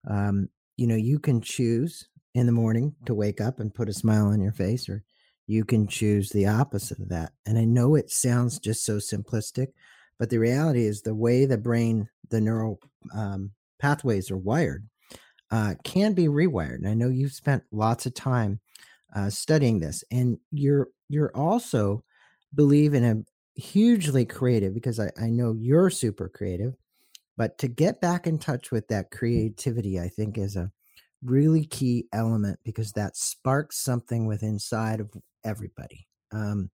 Um, 0.09 0.49
you 0.77 0.87
know, 0.87 0.97
you 0.97 1.19
can 1.19 1.41
choose 1.41 2.09
in 2.35 2.47
the 2.47 2.53
morning 2.53 2.95
to 3.07 3.15
wake 3.15 3.41
up 3.41 3.61
and 3.61 3.75
put 3.75 3.89
a 3.89 3.93
smile 3.93 4.27
on 4.27 4.41
your 4.41 4.53
face, 4.53 4.89
or 4.89 5.03
you 5.47 5.65
can 5.65 5.87
choose 5.87 6.31
the 6.31 6.47
opposite 6.47 6.99
of 6.99 7.09
that. 7.09 7.33
And 7.47 7.59
I 7.59 7.65
know 7.65 7.95
it 7.95 8.11
sounds 8.11 8.59
just 8.59 8.85
so 8.85 8.97
simplistic, 8.97 9.69
but 10.19 10.31
the 10.31 10.39
reality 10.39 10.85
is 10.85 11.03
the 11.03 11.15
way 11.15 11.45
the 11.45 11.59
brain, 11.59 12.09
the 12.31 12.41
neural 12.41 12.81
um, 13.15 13.51
pathways 13.81 14.31
are 14.31 14.37
wired, 14.37 14.87
uh, 15.51 15.75
can 15.85 16.13
be 16.13 16.27
rewired. 16.27 16.77
And 16.77 16.89
I 16.89 16.95
know 16.95 17.09
you've 17.09 17.33
spent 17.33 17.63
lots 17.71 18.07
of 18.07 18.15
time 18.15 18.61
uh, 19.15 19.31
studying 19.31 19.79
this, 19.79 20.05
and 20.11 20.39
you're 20.51 20.89
you're 21.09 21.37
also 21.37 22.03
believe 22.55 22.95
in 22.95 23.05
a 23.05 23.61
hugely 23.61 24.25
creative 24.25 24.75
because 24.75 24.99
I, 24.99 25.11
I 25.21 25.31
know 25.31 25.55
you're 25.59 25.91
super 25.91 26.29
creative. 26.29 26.75
But 27.37 27.59
to 27.59 27.69
get 27.69 28.01
back 28.01 28.27
in 28.27 28.39
touch 28.39 28.71
with 28.71 28.87
that 28.89 29.11
creativity, 29.11 29.99
I 29.99 30.09
think 30.09 30.39
is 30.39 30.57
a 30.57 30.71
really 31.25 31.65
key 31.65 32.07
element 32.13 32.61
because 32.65 32.93
that 32.93 33.17
sparks 33.17 33.79
something 33.79 34.27
within 34.27 34.51
inside 34.51 35.01
of 35.01 35.11
everybody. 35.45 36.07
Um, 36.33 36.71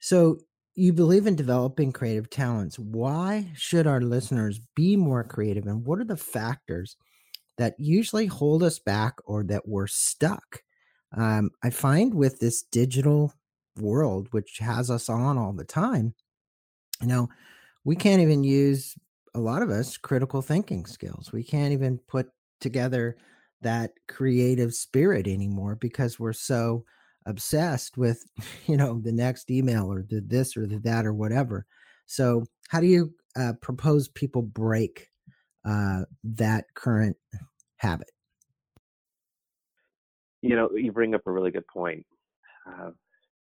so 0.00 0.38
you 0.76 0.92
believe 0.92 1.26
in 1.26 1.34
developing 1.34 1.90
creative 1.90 2.28
talents. 2.28 2.78
Why 2.78 3.50
should 3.54 3.86
our 3.86 4.02
listeners 4.02 4.60
be 4.74 4.94
more 4.94 5.24
creative? 5.24 5.66
And 5.66 5.84
what 5.86 5.98
are 5.98 6.04
the 6.04 6.18
factors 6.18 6.96
that 7.56 7.74
usually 7.78 8.26
hold 8.26 8.62
us 8.62 8.78
back 8.78 9.14
or 9.24 9.42
that 9.44 9.66
we're 9.66 9.86
stuck? 9.86 10.62
Um, 11.16 11.50
I 11.64 11.70
find 11.70 12.12
with 12.12 12.38
this 12.40 12.62
digital 12.62 13.32
world, 13.78 14.28
which 14.32 14.58
has 14.58 14.90
us 14.90 15.08
on 15.08 15.38
all 15.38 15.54
the 15.54 15.64
time, 15.64 16.14
you 17.00 17.06
know, 17.06 17.28
we 17.84 17.96
can't 17.96 18.20
even 18.20 18.44
use 18.44 18.94
a 19.34 19.40
lot 19.40 19.62
of 19.62 19.70
us 19.70 19.96
critical 19.96 20.42
thinking 20.42 20.84
skills. 20.84 21.32
We 21.32 21.42
can't 21.42 21.72
even 21.72 21.98
put 22.06 22.28
together 22.60 23.16
that 23.62 23.92
creative 24.08 24.74
spirit 24.74 25.26
anymore 25.26 25.74
because 25.74 26.20
we're 26.20 26.34
so 26.34 26.84
obsessed 27.26 27.96
with 27.96 28.24
you 28.66 28.76
know 28.76 29.00
the 29.00 29.12
next 29.12 29.50
email 29.50 29.92
or 29.92 30.04
the 30.08 30.20
this 30.20 30.56
or 30.56 30.66
the 30.66 30.78
that 30.78 31.06
or 31.06 31.14
whatever. 31.14 31.66
So 32.06 32.44
how 32.68 32.80
do 32.80 32.86
you 32.86 33.12
uh, 33.36 33.54
propose 33.60 34.08
people 34.08 34.42
break 34.42 35.08
uh, 35.64 36.02
that 36.24 36.66
current 36.74 37.16
habit? 37.76 38.10
You 40.42 40.56
know 40.56 40.70
you 40.74 40.92
bring 40.92 41.14
up 41.14 41.22
a 41.26 41.32
really 41.32 41.50
good 41.50 41.66
point. 41.66 42.06
Uh, 42.66 42.90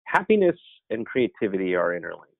happiness 0.04 0.56
and 0.90 1.04
creativity 1.04 1.74
are 1.74 1.94
interlinked. 1.94 2.32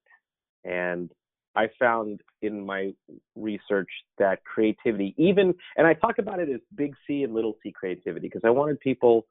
And 0.64 1.10
i 1.56 1.68
found 1.78 2.20
in 2.42 2.64
my 2.64 2.92
research 3.34 3.88
that 4.18 4.44
creativity 4.44 5.14
even 5.16 5.54
and 5.76 5.86
i 5.86 5.94
talk 5.94 6.18
about 6.18 6.38
it 6.38 6.48
as 6.50 6.60
big 6.74 6.94
c 7.06 7.24
and 7.24 7.34
little 7.34 7.56
c 7.62 7.72
creativity 7.72 8.28
because 8.28 8.42
i 8.44 8.50
wanted 8.50 8.78
people 8.80 9.26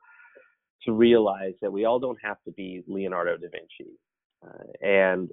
to 0.83 0.91
realize 0.91 1.53
that 1.61 1.71
we 1.71 1.85
all 1.85 1.99
don't 1.99 2.19
have 2.21 2.37
to 2.45 2.51
be 2.51 2.83
Leonardo 2.87 3.37
da 3.37 3.47
Vinci. 3.51 3.91
Uh, 4.45 4.85
and 4.85 5.29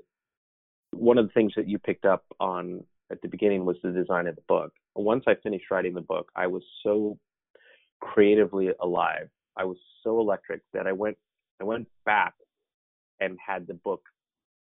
one 0.93 1.19
of 1.19 1.27
the 1.27 1.33
things 1.33 1.53
that 1.57 1.69
you 1.69 1.79
picked 1.79 2.05
up 2.05 2.25
on 2.41 2.83
at 3.11 3.21
the 3.23 3.29
beginning 3.29 3.65
was 3.65 3.77
the 3.83 3.91
design 3.91 4.27
of 4.27 4.37
the 4.37 4.43
book. 4.49 4.73
Once 4.95 5.25
I 5.27 5.35
finished 5.43 5.71
writing 5.71 5.95
the 5.95 6.01
book, 6.01 6.31
I 6.35 6.47
was 6.47 6.63
so 6.83 7.19
creatively 8.01 8.71
alive. 8.81 9.29
I 9.57 9.65
was 9.65 9.77
so 10.03 10.21
electric 10.21 10.63
that 10.73 10.87
I 10.87 10.93
went 10.93 11.17
I 11.61 11.65
went 11.65 11.87
back 12.05 12.35
and 13.21 13.39
had 13.45 13.67
the 13.67 13.75
book 13.75 14.03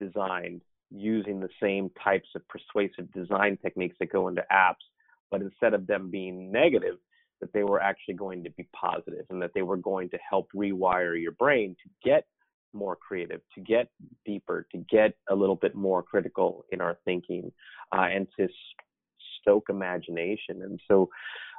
designed 0.00 0.60
using 0.90 1.40
the 1.40 1.48
same 1.60 1.90
types 2.02 2.28
of 2.36 2.42
persuasive 2.48 3.10
design 3.12 3.58
techniques 3.60 3.96
that 3.98 4.12
go 4.12 4.28
into 4.28 4.44
apps, 4.52 4.84
but 5.30 5.40
instead 5.40 5.74
of 5.74 5.86
them 5.86 6.10
being 6.10 6.52
negative, 6.52 6.96
that 7.44 7.52
they 7.52 7.62
were 7.62 7.80
actually 7.80 8.14
going 8.14 8.42
to 8.42 8.48
be 8.50 8.66
positive 8.74 9.26
and 9.28 9.42
that 9.42 9.50
they 9.54 9.60
were 9.60 9.76
going 9.76 10.08
to 10.08 10.18
help 10.28 10.48
rewire 10.56 11.20
your 11.20 11.32
brain 11.32 11.76
to 11.82 11.90
get 12.02 12.24
more 12.72 12.96
creative, 12.96 13.42
to 13.54 13.60
get 13.60 13.88
deeper, 14.24 14.66
to 14.72 14.78
get 14.90 15.12
a 15.28 15.34
little 15.34 15.54
bit 15.54 15.74
more 15.74 16.02
critical 16.02 16.64
in 16.72 16.80
our 16.80 16.96
thinking, 17.04 17.52
uh, 17.94 18.06
and 18.10 18.26
to 18.38 18.48
stoke 19.40 19.66
imagination. 19.68 20.62
And 20.62 20.80
so 20.88 21.10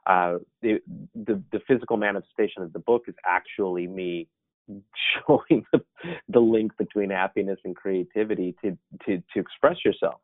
uh, 0.07 0.39
the, 0.63 0.79
the, 1.13 1.39
the 1.51 1.61
physical 1.67 1.97
manifestation 1.97 2.63
of 2.63 2.73
the 2.73 2.79
book 2.79 3.03
is 3.07 3.15
actually 3.27 3.85
me 3.85 4.27
showing 5.27 5.63
the, 5.71 5.81
the 6.29 6.39
link 6.39 6.75
between 6.79 7.11
happiness 7.11 7.59
and 7.63 7.75
creativity 7.75 8.55
to 8.63 8.75
to 9.05 9.21
to 9.31 9.39
express 9.39 9.77
yourself 9.85 10.19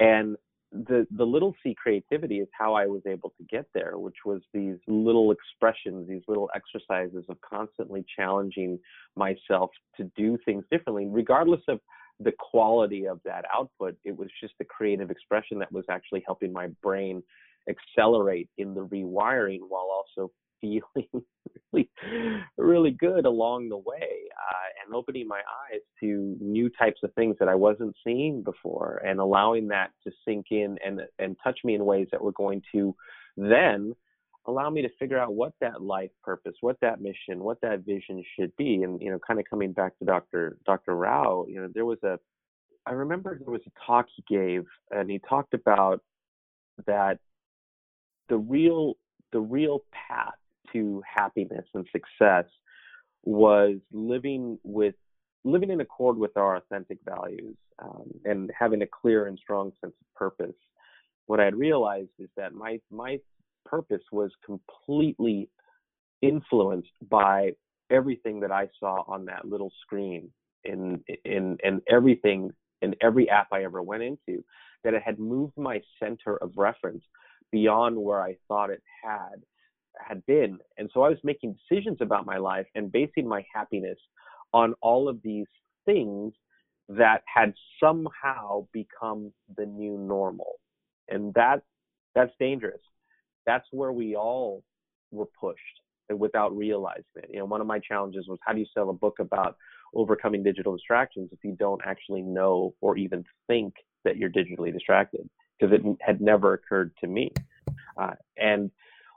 and 0.00 0.36
the 0.72 1.06
the 1.16 1.24
little 1.24 1.54
c 1.62 1.74
creativity 1.80 2.38
is 2.38 2.48
how 2.58 2.74
I 2.74 2.86
was 2.86 3.02
able 3.06 3.30
to 3.38 3.44
get 3.44 3.66
there, 3.74 3.98
which 3.98 4.24
was 4.24 4.42
these 4.52 4.76
little 4.86 5.32
expressions, 5.32 6.08
these 6.08 6.22
little 6.28 6.50
exercises 6.54 7.24
of 7.28 7.40
constantly 7.40 8.04
challenging 8.16 8.78
myself 9.14 9.70
to 9.96 10.10
do 10.16 10.38
things 10.44 10.64
differently, 10.70 11.06
regardless 11.08 11.62
of 11.68 11.80
the 12.20 12.32
quality 12.38 13.06
of 13.06 13.20
that 13.24 13.44
output. 13.54 13.96
It 14.04 14.16
was 14.16 14.28
just 14.40 14.54
the 14.58 14.64
creative 14.64 15.10
expression 15.10 15.58
that 15.60 15.70
was 15.70 15.84
actually 15.90 16.22
helping 16.26 16.52
my 16.52 16.68
brain 16.82 17.22
accelerate 17.68 18.48
in 18.58 18.74
the 18.74 18.86
rewiring 18.86 19.60
while 19.68 19.88
also 19.90 20.30
feeling 20.66 21.08
really, 21.72 21.90
really 22.56 22.90
good 22.90 23.26
along 23.26 23.68
the 23.68 23.76
way 23.76 24.08
uh, 24.36 24.84
and 24.84 24.94
opening 24.94 25.26
my 25.28 25.40
eyes 25.70 25.80
to 26.00 26.36
new 26.40 26.70
types 26.70 27.00
of 27.02 27.12
things 27.14 27.36
that 27.38 27.48
I 27.48 27.54
wasn't 27.54 27.96
seeing 28.04 28.42
before 28.42 29.02
and 29.04 29.20
allowing 29.20 29.68
that 29.68 29.90
to 30.04 30.12
sink 30.24 30.46
in 30.50 30.76
and, 30.84 31.00
and 31.18 31.36
touch 31.42 31.60
me 31.64 31.74
in 31.74 31.84
ways 31.84 32.08
that 32.12 32.22
were 32.22 32.32
going 32.32 32.62
to 32.72 32.94
then 33.36 33.94
allow 34.46 34.70
me 34.70 34.82
to 34.82 34.88
figure 34.98 35.18
out 35.18 35.34
what 35.34 35.52
that 35.60 35.82
life 35.82 36.10
purpose, 36.22 36.54
what 36.60 36.76
that 36.80 37.00
mission, 37.00 37.40
what 37.40 37.60
that 37.62 37.84
vision 37.84 38.22
should 38.38 38.54
be. 38.56 38.82
And, 38.82 39.00
you 39.00 39.10
know, 39.10 39.18
kind 39.26 39.40
of 39.40 39.46
coming 39.48 39.72
back 39.72 39.98
to 39.98 40.04
Dr. 40.04 40.56
Dr. 40.64 40.94
Rao, 40.94 41.46
you 41.48 41.60
know, 41.60 41.68
there 41.74 41.84
was 41.84 41.98
a, 42.04 42.18
I 42.86 42.92
remember 42.92 43.36
there 43.38 43.52
was 43.52 43.62
a 43.66 43.86
talk 43.86 44.06
he 44.14 44.22
gave 44.32 44.64
and 44.92 45.10
he 45.10 45.20
talked 45.28 45.54
about 45.54 46.00
that 46.86 47.18
the 48.28 48.36
real, 48.36 48.94
the 49.32 49.40
real 49.40 49.80
path 49.92 50.34
to 50.72 51.02
happiness 51.06 51.66
and 51.74 51.86
success 51.92 52.44
was 53.24 53.76
living 53.92 54.58
with 54.62 54.94
living 55.44 55.70
in 55.70 55.80
accord 55.80 56.16
with 56.18 56.36
our 56.36 56.56
authentic 56.56 56.98
values 57.04 57.56
um, 57.80 58.10
and 58.24 58.50
having 58.58 58.82
a 58.82 58.86
clear 58.86 59.26
and 59.26 59.38
strong 59.38 59.70
sense 59.80 59.94
of 60.00 60.14
purpose. 60.14 60.56
What 61.26 61.40
I 61.40 61.44
had 61.44 61.56
realized 61.56 62.10
is 62.18 62.28
that 62.36 62.52
my 62.52 62.80
my 62.90 63.18
purpose 63.64 64.02
was 64.12 64.30
completely 64.44 65.48
influenced 66.22 66.92
by 67.08 67.52
everything 67.90 68.40
that 68.40 68.52
I 68.52 68.68
saw 68.80 69.04
on 69.06 69.26
that 69.26 69.44
little 69.44 69.72
screen 69.82 70.30
in 70.64 71.02
in 71.24 71.58
and 71.62 71.80
everything 71.88 72.50
in 72.82 72.94
every 73.00 73.28
app 73.28 73.48
I 73.52 73.64
ever 73.64 73.82
went 73.82 74.02
into 74.02 74.44
that 74.84 74.94
it 74.94 75.02
had 75.02 75.18
moved 75.18 75.56
my 75.56 75.80
center 76.00 76.36
of 76.36 76.52
reference 76.56 77.02
beyond 77.50 77.96
where 77.96 78.20
I 78.20 78.36
thought 78.48 78.70
it 78.70 78.82
had 79.02 79.42
had 80.04 80.24
been. 80.26 80.58
And 80.78 80.90
so 80.92 81.02
I 81.02 81.08
was 81.08 81.18
making 81.24 81.56
decisions 81.68 81.98
about 82.00 82.26
my 82.26 82.36
life 82.36 82.66
and 82.74 82.90
basing 82.92 83.28
my 83.28 83.44
happiness 83.54 83.98
on 84.52 84.74
all 84.80 85.08
of 85.08 85.20
these 85.22 85.46
things 85.84 86.32
that 86.88 87.22
had 87.32 87.52
somehow 87.82 88.66
become 88.72 89.32
the 89.56 89.66
new 89.66 89.98
normal. 89.98 90.60
And 91.08 91.34
that 91.34 91.62
that's 92.14 92.32
dangerous. 92.40 92.80
That's 93.44 93.66
where 93.70 93.92
we 93.92 94.16
all 94.16 94.62
were 95.10 95.28
pushed 95.38 95.60
without 96.14 96.56
realizing 96.56 97.04
it. 97.16 97.30
You 97.32 97.40
know, 97.40 97.44
one 97.44 97.60
of 97.60 97.66
my 97.66 97.78
challenges 97.78 98.26
was 98.28 98.38
how 98.46 98.52
do 98.52 98.60
you 98.60 98.66
sell 98.72 98.90
a 98.90 98.92
book 98.92 99.18
about 99.18 99.56
overcoming 99.94 100.42
digital 100.42 100.74
distractions 100.74 101.30
if 101.32 101.38
you 101.42 101.56
don't 101.58 101.80
actually 101.84 102.22
know 102.22 102.74
or 102.80 102.96
even 102.96 103.24
think 103.46 103.74
that 104.04 104.16
you're 104.16 104.30
digitally 104.30 104.72
distracted? 104.72 105.28
Because 105.58 105.74
it 105.74 105.82
had 106.00 106.20
never 106.20 106.54
occurred 106.54 106.92
to 107.00 107.06
me. 107.06 107.32
Uh, 107.96 108.14
and 108.36 108.70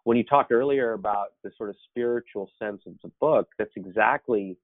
when 0.09 0.17
you 0.17 0.23
talked 0.23 0.51
earlier 0.51 0.93
about 0.93 1.33
the 1.43 1.51
sort 1.55 1.69
of 1.69 1.75
spiritual 1.87 2.49
sense 2.57 2.81
of 2.87 2.93
the 3.03 3.11
book, 3.19 3.47
that's 3.59 3.69
exactly 3.75 4.57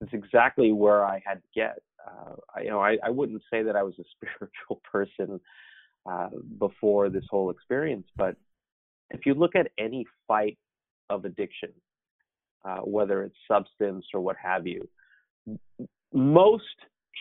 that's 0.00 0.14
exactly 0.14 0.72
where 0.72 1.04
I 1.04 1.20
had 1.26 1.42
to 1.42 1.48
get. 1.54 1.82
Uh, 2.06 2.36
I, 2.56 2.60
you 2.62 2.70
know, 2.70 2.80
I, 2.80 2.96
I 3.04 3.10
wouldn't 3.10 3.42
say 3.50 3.62
that 3.64 3.76
I 3.76 3.82
was 3.82 3.92
a 3.98 4.04
spiritual 4.16 4.80
person 4.90 5.38
uh, 6.10 6.30
before 6.58 7.10
this 7.10 7.24
whole 7.28 7.50
experience, 7.50 8.06
but 8.16 8.36
if 9.10 9.26
you 9.26 9.34
look 9.34 9.54
at 9.56 9.66
any 9.78 10.06
fight 10.26 10.56
of 11.10 11.26
addiction, 11.26 11.72
uh, 12.64 12.78
whether 12.78 13.22
it's 13.24 13.36
substance 13.46 14.06
or 14.14 14.22
what 14.22 14.36
have 14.42 14.66
you, 14.66 14.88
most 16.14 16.64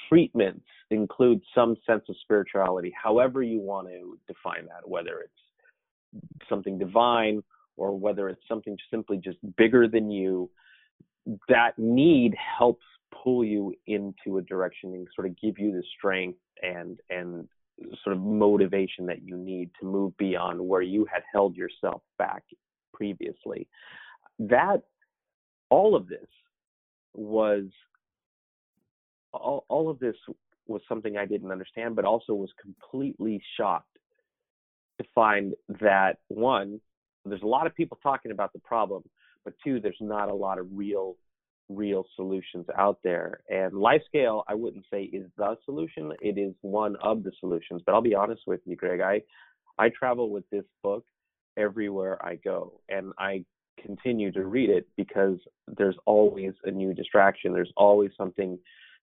treatments 0.07 0.63
include 0.89 1.41
some 1.53 1.75
sense 1.85 2.03
of 2.07 2.15
spirituality, 2.21 2.93
however 2.95 3.43
you 3.43 3.59
want 3.59 3.89
to 3.89 4.17
define 4.25 4.67
that, 4.67 4.87
whether 4.87 5.19
it's 5.19 6.47
something 6.47 6.77
divine 6.77 7.43
or 7.77 7.97
whether 7.97 8.27
it's 8.29 8.41
something 8.47 8.77
simply 8.91 9.17
just 9.17 9.37
bigger 9.55 9.87
than 9.87 10.11
you, 10.11 10.49
that 11.47 11.77
need 11.77 12.35
helps 12.35 12.85
pull 13.23 13.43
you 13.43 13.73
into 13.85 14.37
a 14.37 14.41
direction 14.41 14.93
and 14.93 15.07
sort 15.15 15.27
of 15.27 15.39
give 15.39 15.57
you 15.57 15.71
the 15.71 15.83
strength 15.97 16.39
and 16.61 16.99
and 17.09 17.47
sort 18.03 18.15
of 18.15 18.21
motivation 18.21 19.05
that 19.05 19.21
you 19.23 19.37
need 19.37 19.69
to 19.79 19.85
move 19.85 20.17
beyond 20.17 20.59
where 20.59 20.81
you 20.81 21.05
had 21.11 21.21
held 21.31 21.55
yourself 21.55 22.01
back 22.17 22.43
previously. 22.93 23.67
That 24.39 24.81
all 25.69 25.95
of 25.95 26.07
this 26.07 26.27
was 27.13 27.65
all, 29.33 29.65
all 29.69 29.89
of 29.89 29.99
this 29.99 30.15
was 30.67 30.81
something 30.89 31.17
I 31.17 31.25
didn't 31.25 31.51
understand, 31.51 31.95
but 31.95 32.05
also 32.05 32.33
was 32.33 32.49
completely 32.61 33.41
shocked 33.57 33.97
to 34.99 35.07
find 35.13 35.53
that 35.81 36.17
one, 36.27 36.79
there's 37.31 37.43
a 37.43 37.47
lot 37.47 37.67
of 37.67 37.75
people 37.75 37.97
talking 38.01 38.31
about 38.31 38.53
the 38.53 38.59
problem, 38.59 39.03
but 39.43 39.53
two, 39.63 39.79
there's 39.79 39.97
not 39.99 40.29
a 40.29 40.35
lot 40.35 40.59
of 40.59 40.67
real 40.71 41.15
real 41.69 42.05
solutions 42.15 42.65
out 42.77 42.97
there. 43.03 43.41
And 43.49 43.73
LifeScale, 43.73 44.43
I 44.47 44.53
wouldn't 44.53 44.85
say 44.91 45.03
is 45.03 45.29
the 45.37 45.57
solution. 45.65 46.13
It 46.21 46.37
is 46.37 46.53
one 46.61 46.95
of 47.01 47.23
the 47.23 47.31
solutions. 47.39 47.81
But 47.85 47.93
I'll 47.93 48.01
be 48.01 48.15
honest 48.15 48.43
with 48.47 48.61
you, 48.65 48.75
Greg. 48.75 49.01
I 49.01 49.21
I 49.77 49.89
travel 49.89 50.29
with 50.29 50.49
this 50.49 50.65
book 50.81 51.05
everywhere 51.57 52.23
I 52.25 52.35
go, 52.35 52.79
and 52.89 53.13
I 53.19 53.45
continue 53.81 54.31
to 54.31 54.45
read 54.45 54.69
it 54.69 54.87
because 54.95 55.37
there's 55.77 55.97
always 56.05 56.53
a 56.63 56.71
new 56.71 56.93
distraction. 56.93 57.53
There's 57.53 57.73
always 57.77 58.11
something 58.17 58.57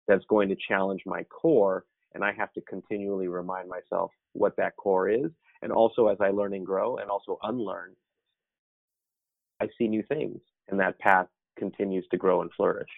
that's 0.08 0.24
going 0.28 0.48
to 0.48 0.56
challenge 0.68 1.02
my 1.06 1.22
core, 1.24 1.84
and 2.14 2.24
I 2.24 2.32
have 2.32 2.52
to 2.54 2.60
continually 2.62 3.28
remind 3.28 3.68
myself 3.68 4.10
what 4.32 4.56
that 4.56 4.76
core 4.76 5.08
is. 5.08 5.30
And 5.62 5.72
also, 5.72 6.08
as 6.08 6.18
I 6.20 6.30
learn 6.30 6.54
and 6.54 6.66
grow, 6.66 6.96
and 6.96 7.08
also 7.10 7.38
unlearn, 7.42 7.94
I 9.60 9.68
see 9.78 9.88
new 9.88 10.02
things, 10.02 10.40
and 10.68 10.80
that 10.80 10.98
path 10.98 11.28
continues 11.56 12.06
to 12.10 12.16
grow 12.16 12.42
and 12.42 12.50
flourish. 12.52 12.90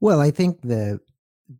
Well, 0.00 0.20
I 0.20 0.30
think 0.30 0.62
the 0.62 1.00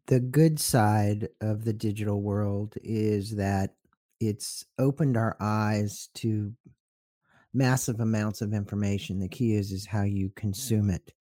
the 0.06 0.20
good 0.20 0.60
side 0.60 1.28
of 1.40 1.64
the 1.64 1.72
digital 1.72 2.20
world 2.20 2.74
is 2.82 3.36
that 3.36 3.74
it's 4.20 4.64
opened 4.78 5.16
our 5.16 5.36
eyes 5.40 6.10
to 6.14 6.52
massive 7.54 8.00
amounts 8.00 8.42
of 8.42 8.52
information. 8.52 9.18
The 9.18 9.28
key 9.28 9.54
is 9.54 9.72
is 9.72 9.86
how 9.86 10.02
you 10.02 10.30
consume 10.36 10.90
it. 10.90 11.12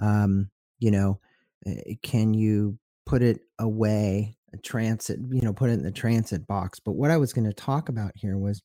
Um, 0.00 0.50
you 0.78 0.90
know, 0.90 1.20
eh, 1.66 1.94
can 2.02 2.34
you 2.34 2.78
put 3.06 3.22
it 3.22 3.40
away, 3.58 4.36
transit, 4.62 5.18
you 5.30 5.40
know, 5.40 5.52
put 5.52 5.70
it 5.70 5.74
in 5.74 5.82
the 5.82 5.90
transit 5.92 6.46
box. 6.46 6.80
But 6.80 6.92
what 6.92 7.10
I 7.10 7.16
was 7.16 7.32
going 7.32 7.46
to 7.46 7.52
talk 7.52 7.88
about 7.88 8.12
here 8.14 8.36
was, 8.36 8.62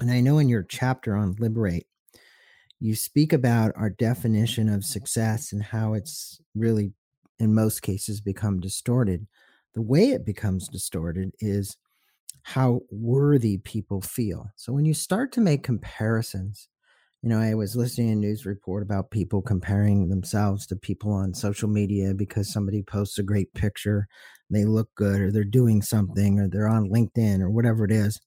and 0.00 0.10
I 0.10 0.20
know 0.20 0.38
in 0.38 0.48
your 0.48 0.62
chapter 0.62 1.16
on 1.16 1.36
liberate, 1.38 1.86
you 2.80 2.94
speak 2.94 3.32
about 3.32 3.72
our 3.76 3.90
mm-hmm. 3.90 4.04
definition 4.04 4.68
of 4.68 4.84
success 4.84 5.52
and 5.52 5.62
how 5.62 5.94
it's 5.94 6.40
really, 6.54 6.92
in 7.38 7.54
most 7.54 7.82
cases, 7.82 8.20
become 8.20 8.60
distorted. 8.60 9.26
The 9.74 9.82
way 9.82 10.10
it 10.10 10.24
becomes 10.24 10.68
distorted 10.68 11.32
is 11.40 11.76
how 12.42 12.80
worthy 12.90 13.58
people 13.58 14.00
feel. 14.00 14.50
So 14.56 14.72
when 14.72 14.84
you 14.84 14.94
start 14.94 15.32
to 15.32 15.40
make 15.40 15.62
comparisons, 15.62 16.68
you 17.22 17.30
know, 17.30 17.40
I 17.40 17.54
was 17.54 17.74
listening 17.74 18.08
to 18.08 18.12
a 18.12 18.16
news 18.16 18.44
report 18.44 18.82
about 18.82 19.10
people 19.10 19.40
comparing 19.40 20.10
themselves 20.10 20.66
to 20.66 20.76
people 20.76 21.10
on 21.10 21.32
social 21.32 21.70
media 21.70 22.12
because 22.12 22.52
somebody 22.52 22.82
posts 22.82 23.18
a 23.18 23.22
great 23.22 23.52
picture, 23.54 24.06
they 24.50 24.66
look 24.66 24.90
good, 24.94 25.22
or 25.22 25.32
they're 25.32 25.42
doing 25.42 25.80
something, 25.80 26.38
or 26.38 26.48
they're 26.48 26.68
on 26.68 26.90
LinkedIn, 26.90 27.40
or 27.40 27.48
whatever 27.48 27.86
it 27.86 27.90
is. 27.90 28.20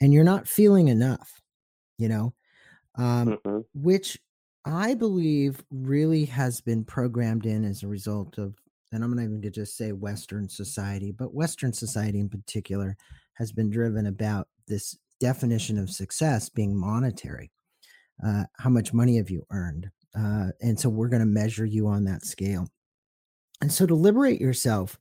And 0.00 0.14
you're 0.14 0.24
not 0.24 0.48
feeling 0.48 0.88
enough, 0.88 1.42
you 1.98 2.08
know, 2.08 2.32
um, 2.96 3.38
mm-hmm. 3.44 3.60
which 3.74 4.18
I 4.64 4.94
believe 4.94 5.62
really 5.70 6.24
has 6.26 6.60
been 6.60 6.84
programmed 6.84 7.46
in 7.46 7.64
as 7.64 7.82
a 7.82 7.88
result 7.88 8.38
of, 8.38 8.54
and 8.92 9.04
I'm 9.04 9.14
not 9.14 9.22
even 9.22 9.32
going 9.32 9.42
to 9.42 9.50
just 9.50 9.76
say 9.76 9.92
Western 9.92 10.48
society, 10.48 11.12
but 11.12 11.34
Western 11.34 11.72
society 11.72 12.20
in 12.20 12.28
particular 12.28 12.96
has 13.34 13.52
been 13.52 13.70
driven 13.70 14.06
about 14.06 14.48
this 14.68 14.96
definition 15.20 15.78
of 15.78 15.90
success 15.90 16.48
being 16.48 16.76
monetary. 16.76 17.50
Uh, 18.24 18.44
how 18.58 18.70
much 18.70 18.92
money 18.92 19.16
have 19.16 19.30
you 19.30 19.44
earned? 19.50 19.90
Uh, 20.16 20.48
and 20.60 20.78
so 20.78 20.88
we're 20.88 21.08
going 21.08 21.20
to 21.20 21.26
measure 21.26 21.64
you 21.64 21.88
on 21.88 22.04
that 22.04 22.24
scale. 22.24 22.68
And 23.60 23.72
so 23.72 23.86
to 23.86 23.94
liberate 23.94 24.40
yourself 24.40 24.98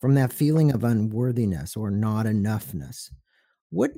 from 0.00 0.14
that 0.14 0.32
feeling 0.32 0.72
of 0.72 0.84
unworthiness 0.84 1.76
or 1.76 1.90
not 1.90 2.26
enoughness, 2.26 3.10
what 3.70 3.92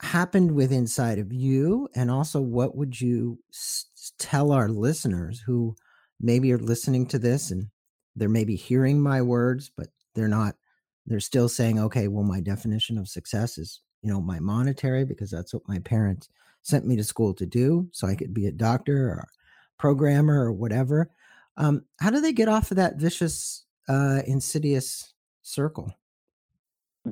happened 0.00 0.52
with 0.52 0.72
inside 0.72 1.18
of 1.18 1.32
you 1.32 1.88
and 1.94 2.10
also 2.10 2.40
what 2.40 2.76
would 2.76 3.00
you 3.00 3.38
s- 3.52 3.86
tell 4.18 4.52
our 4.52 4.68
listeners 4.68 5.40
who 5.40 5.74
maybe 6.20 6.52
are 6.52 6.58
listening 6.58 7.06
to 7.06 7.18
this 7.18 7.50
and 7.50 7.68
they're 8.14 8.28
maybe 8.28 8.54
hearing 8.54 9.00
my 9.00 9.20
words 9.20 9.70
but 9.76 9.88
they're 10.14 10.28
not 10.28 10.54
they're 11.06 11.20
still 11.20 11.48
saying 11.48 11.78
okay 11.80 12.06
well 12.06 12.24
my 12.24 12.40
definition 12.40 12.96
of 12.96 13.08
success 13.08 13.58
is 13.58 13.80
you 14.02 14.10
know 14.12 14.20
my 14.20 14.38
monetary 14.38 15.04
because 15.04 15.30
that's 15.30 15.52
what 15.52 15.66
my 15.66 15.78
parents 15.80 16.28
sent 16.62 16.86
me 16.86 16.94
to 16.96 17.02
school 17.04 17.34
to 17.34 17.46
do 17.46 17.88
so 17.92 18.06
i 18.06 18.14
could 18.14 18.32
be 18.32 18.46
a 18.46 18.52
doctor 18.52 19.08
or 19.08 19.28
programmer 19.78 20.44
or 20.44 20.52
whatever. 20.52 21.10
Um, 21.56 21.84
how 22.00 22.10
do 22.10 22.20
they 22.20 22.32
get 22.32 22.48
off 22.48 22.70
of 22.70 22.76
that 22.76 22.96
vicious 22.96 23.64
uh, 23.88 24.22
insidious 24.26 25.14
circle 25.42 25.92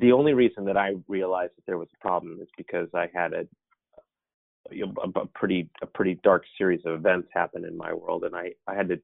the 0.01 0.13
only 0.13 0.35
reason 0.35 0.65
that 0.67 0.77
I 0.77 0.95
realized 1.09 1.53
that 1.57 1.67
there 1.67 1.79
was 1.79 1.89
a 1.95 2.03
problem 2.03 2.39
is 2.41 2.49
because 2.57 2.89
I 2.95 3.09
had 3.15 3.33
a 3.33 3.47
a, 4.71 5.21
a 5.21 5.27
pretty 5.27 5.69
a 5.83 5.87
pretty 5.87 6.19
dark 6.23 6.45
series 6.59 6.81
of 6.85 6.95
events 6.95 7.29
happen 7.33 7.65
in 7.65 7.77
my 7.77 7.93
world, 7.93 8.25
and 8.25 8.35
I 8.35 8.53
I 8.67 8.75
had 8.75 8.89
to 8.89 9.01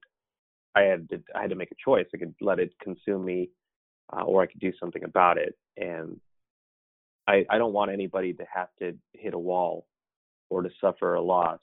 I 0.75 0.83
had 0.83 1.09
to 1.11 1.23
I 1.35 1.43
had 1.43 1.51
to 1.51 1.57
make 1.57 1.71
a 1.71 1.83
choice. 1.83 2.07
I 2.15 2.19
could 2.19 2.35
let 2.41 2.59
it 2.59 2.73
consume 2.83 3.25
me, 3.25 3.51
uh, 4.13 4.23
or 4.23 4.43
I 4.43 4.47
could 4.47 4.61
do 4.61 4.73
something 4.79 5.05
about 5.05 5.39
it. 5.39 5.57
And 5.77 6.21
I 7.29 7.45
I 7.51 7.59
don't 7.59 7.73
want 7.73 7.91
anybody 7.91 8.33
to 8.35 8.45
have 8.53 8.69
to 8.81 8.97
hit 9.13 9.35
a 9.35 9.39
wall 9.39 9.87
or 10.51 10.63
to 10.63 10.71
suffer 10.81 11.15
a 11.15 11.23
loss 11.23 11.61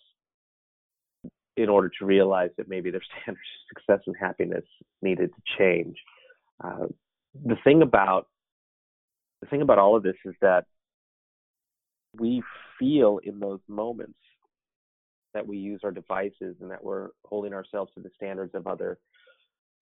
in 1.58 1.68
order 1.68 1.92
to 2.00 2.06
realize 2.06 2.52
that 2.58 2.70
maybe 2.70 2.90
their 2.90 3.02
standards 3.22 3.40
of 3.40 3.78
success 3.78 4.04
and 4.08 4.16
happiness 4.20 4.66
needed 5.02 5.32
to 5.34 5.42
change. 5.58 5.98
Uh, 6.64 6.88
the 7.46 7.58
thing 7.64 7.82
about 7.82 8.28
the 9.42 9.48
thing 9.48 9.62
about 9.62 9.80
all 9.80 9.96
of 9.96 10.04
this 10.04 10.16
is 10.26 10.36
that 10.42 10.66
we 12.18 12.42
feel 12.78 13.20
in 13.24 13.40
those 13.40 13.60
moments 13.68 14.18
that 15.34 15.46
we 15.46 15.58
use 15.58 15.82
our 15.84 15.92
devices 15.92 16.56
and 16.62 16.72
that 16.72 16.84
we're 16.84 17.10
holding 17.26 17.54
ourselves 17.54 17.92
to 17.94 18.02
the 18.02 18.10
standards 18.16 18.54
of 18.56 18.68
other 18.68 18.98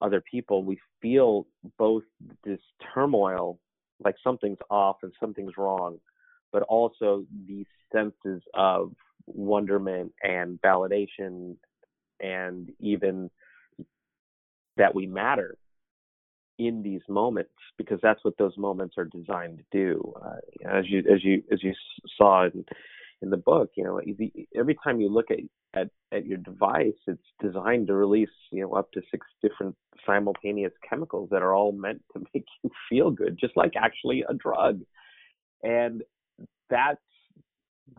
other 0.00 0.22
people 0.30 0.62
we 0.62 0.78
feel 1.02 1.46
both 1.78 2.04
this 2.44 2.60
turmoil 2.94 3.58
like 4.04 4.14
something's 4.22 4.58
off 4.70 4.98
and 5.02 5.12
something's 5.18 5.56
wrong 5.56 5.98
but 6.52 6.62
also 6.64 7.24
these 7.46 7.66
senses 7.92 8.42
of 8.54 8.92
wonderment 9.26 10.12
and 10.22 10.60
validation 10.60 11.56
and 12.20 12.70
even 12.78 13.28
that 14.76 14.94
we 14.94 15.06
matter 15.06 15.56
in 16.58 16.82
these 16.82 17.02
moments 17.08 17.50
because 17.76 17.98
that's 18.02 18.24
what 18.24 18.36
those 18.38 18.56
moments 18.56 18.96
are 18.98 19.04
designed 19.04 19.58
to 19.58 19.64
do. 19.72 20.14
Uh, 20.24 20.36
as 20.68 20.84
you 20.88 21.00
as 21.00 21.24
you 21.24 21.42
as 21.52 21.62
you 21.62 21.72
saw 22.16 22.46
in 22.46 22.64
in 23.20 23.30
the 23.30 23.36
book, 23.36 23.70
you 23.76 23.82
know, 23.82 24.00
every 24.56 24.76
time 24.84 25.00
you 25.00 25.08
look 25.08 25.30
at, 25.30 25.38
at 25.74 25.90
at 26.12 26.26
your 26.26 26.38
device, 26.38 26.94
it's 27.06 27.22
designed 27.40 27.86
to 27.88 27.94
release 27.94 28.28
you 28.50 28.62
know 28.62 28.72
up 28.72 28.90
to 28.92 29.02
six 29.10 29.26
different 29.42 29.74
simultaneous 30.06 30.72
chemicals 30.88 31.28
that 31.30 31.42
are 31.42 31.54
all 31.54 31.72
meant 31.72 32.02
to 32.12 32.22
make 32.34 32.46
you 32.62 32.70
feel 32.88 33.10
good, 33.10 33.38
just 33.40 33.56
like 33.56 33.72
actually 33.76 34.24
a 34.28 34.34
drug. 34.34 34.80
And 35.62 36.02
that's 36.70 37.00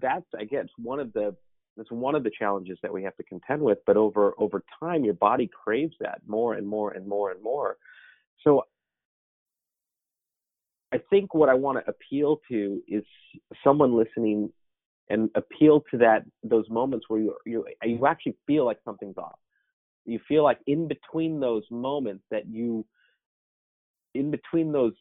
that's 0.02 0.26
I 0.38 0.46
guess 0.46 0.68
one 0.78 1.00
of 1.00 1.14
the 1.14 1.36
that's 1.78 1.92
one 1.92 2.16
of 2.16 2.24
the 2.24 2.32
challenges 2.38 2.78
that 2.82 2.92
we 2.92 3.04
have 3.04 3.16
to 3.16 3.24
contend 3.24 3.62
with. 3.62 3.80
But 3.86 3.98
over 3.98 4.34
over 4.38 4.64
time, 4.80 5.04
your 5.06 5.14
body 5.14 5.50
craves 5.64 5.96
that 6.02 6.22
more 6.28 6.54
and 6.54 6.68
more 6.68 6.92
and 6.92 7.08
more 7.08 7.32
and 7.32 7.42
more. 7.42 7.78
So 8.44 8.64
I 10.92 11.00
think 11.10 11.34
what 11.34 11.50
I 11.50 11.54
want 11.54 11.84
to 11.84 11.90
appeal 11.90 12.42
to 12.50 12.82
is 12.88 13.04
someone 13.64 13.96
listening 13.96 14.52
and 15.10 15.30
appeal 15.36 15.84
to 15.92 15.98
that 15.98 16.24
those 16.44 16.70
moments 16.70 17.06
where 17.08 17.20
you 17.20 17.36
you 17.46 17.66
you 17.84 18.06
actually 18.06 18.36
feel 18.48 18.66
like 18.66 18.78
something's 18.86 19.18
off. 19.18 19.40
You 20.06 20.20
feel 20.28 20.44
like 20.44 20.60
in 20.68 20.88
between 20.88 21.40
those 21.40 21.64
moments 21.70 22.24
that 22.32 22.48
you 22.48 22.86
in 24.14 24.32
between 24.32 24.72
those 24.72 24.94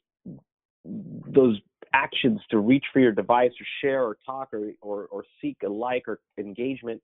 those 0.85 1.59
actions 1.94 2.40
to 2.51 2.59
reach 2.59 2.85
for 2.92 3.01
your 3.01 3.12
device 3.12 3.53
or 3.53 3.66
share 3.81 4.05
or 4.05 4.16
talk 4.27 4.48
or 4.53 4.72
or, 4.83 5.07
or 5.07 5.24
seek 5.40 5.57
a 5.64 5.68
like 5.68 6.05
or 6.07 6.20
engagement 6.38 7.03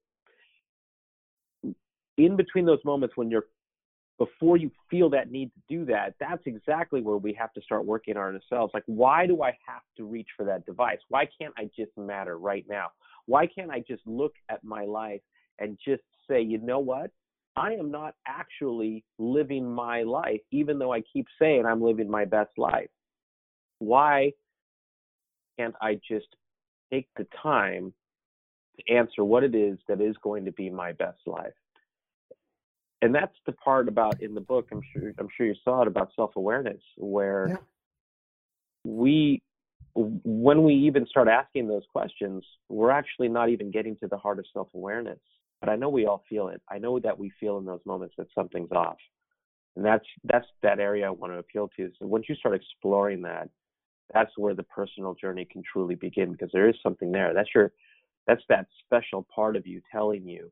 in 2.16 2.37
between 2.37 2.64
those 2.64 2.79
moments 2.85 3.16
when 3.16 3.31
you're 3.31 3.47
before 4.18 4.57
you 4.57 4.70
feel 4.90 5.11
that 5.11 5.31
need 5.31 5.50
to 5.55 5.61
do 5.68 5.85
that, 5.87 6.14
that's 6.20 6.42
exactly 6.46 7.00
where 7.00 7.16
we 7.16 7.33
have 7.35 7.53
to 7.55 7.62
start 7.62 7.85
working 7.85 8.16
on 8.16 8.35
ourselves. 8.35 8.72
Like, 8.72 8.85
why 8.87 9.27
do 9.27 9.42
I 9.42 9.57
have 9.66 9.83
to 9.96 10.05
reach 10.05 10.29
for 10.37 10.44
that 10.46 10.64
device? 10.66 10.98
Why 11.09 11.29
can't 11.40 11.55
I 11.59 11.68
just 11.77 11.90
matter 11.96 12.38
right 12.38 12.64
now? 12.68 12.88
Why 13.27 13.46
can't 13.46 13.70
I 13.70 13.81
just 13.81 14.07
look 14.07 14.35
at 14.48 14.62
my 14.62 14.85
life 14.85 15.20
and 15.59 15.79
just 15.85 16.03
say, 16.29 16.40
you 16.40 16.59
know 16.59 16.79
what? 16.79 17.11
I 17.57 17.72
am 17.72 17.90
not 17.90 18.14
actually 18.27 19.05
living 19.18 19.68
my 19.68 20.03
life, 20.03 20.40
even 20.50 20.79
though 20.79 20.92
I 20.92 21.03
keep 21.12 21.27
saying 21.38 21.66
I'm 21.66 21.83
living 21.83 22.11
my 22.11 22.24
best 22.24 22.50
life. 22.57 22.90
Why 23.79 24.33
can't 25.59 25.74
I 25.81 26.00
just 26.09 26.27
take 26.92 27.09
the 27.16 27.27
time 27.42 27.92
to 28.77 28.94
answer 28.94 29.24
what 29.24 29.44
it 29.44 29.55
is 29.55 29.79
that 29.88 30.00
is 30.00 30.16
going 30.22 30.44
to 30.44 30.53
be 30.53 30.68
my 30.70 30.92
best 30.92 31.20
life? 31.27 31.53
And 33.05 33.14
that's 33.14 33.37
the 33.45 33.53
part 33.53 33.87
about 33.87 34.21
in 34.23 34.35
the 34.35 34.40
book 34.40 34.67
i'm 34.73 34.81
sure 34.93 35.12
i'm 35.19 35.29
sure 35.37 35.47
you 35.47 35.55
saw 35.62 35.83
it 35.83 35.88
about 35.88 36.11
self-awareness 36.17 36.81
where 36.97 37.49
yeah. 37.51 37.57
we 38.85 39.43
when 39.95 40.64
we 40.64 40.75
even 40.75 41.07
start 41.07 41.29
asking 41.29 41.69
those 41.69 41.85
questions 41.93 42.43
we're 42.69 42.90
actually 42.90 43.29
not 43.29 43.51
even 43.51 43.71
getting 43.71 43.95
to 43.97 44.09
the 44.09 44.17
heart 44.17 44.38
of 44.40 44.47
self-awareness. 44.53 45.21
But 45.61 45.69
i 45.69 45.77
know 45.77 45.88
we 45.88 46.07
all 46.07 46.25
feel 46.29 46.49
it. 46.49 46.61
I 46.69 46.79
know 46.79 46.99
that 46.99 47.19
we 47.19 47.31
feel 47.38 47.59
in 47.59 47.64
those 47.64 47.81
moments 47.87 48.14
that 48.19 48.27
something's 48.35 48.73
off. 48.73 48.97
And 49.77 49.85
that's 49.85 50.07
that's 50.25 50.47
that 50.62 50.81
area 50.81 51.07
i 51.07 51.11
want 51.11 51.33
to 51.33 51.38
appeal 51.38 51.71
to 51.77 51.90
so 51.99 52.07
once 52.07 52.27
you 52.29 52.35
start 52.37 52.55
exploring 52.55 53.23
that 53.23 53.49
that's 54.12 54.37
where 54.37 54.55
the 54.55 54.62
personal 54.64 55.14
journey 55.14 55.47
can 55.51 55.62
truly 55.62 55.95
begin 55.95 56.33
because 56.33 56.51
there 56.53 56.69
is 56.69 56.77
something 56.83 57.11
there. 57.11 57.33
That's 57.35 57.49
your 57.55 57.73
that's 58.27 58.43
that 58.49 58.67
special 58.85 59.27
part 59.35 59.57
of 59.57 59.67
you 59.67 59.81
telling 59.93 60.27
you 60.27 60.51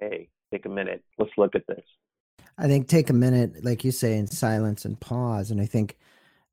hey 0.00 0.28
take 0.52 0.66
a 0.66 0.68
minute. 0.68 1.02
Let's 1.18 1.32
look 1.36 1.54
at 1.54 1.66
this. 1.66 1.84
I 2.58 2.66
think 2.66 2.86
take 2.86 3.10
a 3.10 3.14
minute, 3.14 3.64
like 3.64 3.84
you 3.84 3.90
say, 3.90 4.16
in 4.16 4.26
silence 4.26 4.84
and 4.84 5.00
pause. 5.00 5.50
And 5.50 5.60
I 5.60 5.66
think 5.66 5.96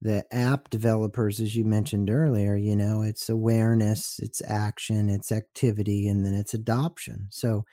the 0.01 0.23
app 0.33 0.69
developers, 0.69 1.39
as 1.39 1.55
you 1.55 1.65
mentioned 1.65 2.09
earlier, 2.09 2.55
you 2.55 2.75
know, 2.75 3.01
it's 3.01 3.29
awareness, 3.29 4.19
it's 4.19 4.41
action, 4.47 5.09
it's 5.09 5.31
activity, 5.31 6.07
and 6.07 6.25
then 6.25 6.33
it's 6.33 6.53
adoption. 6.53 7.27
So 7.29 7.65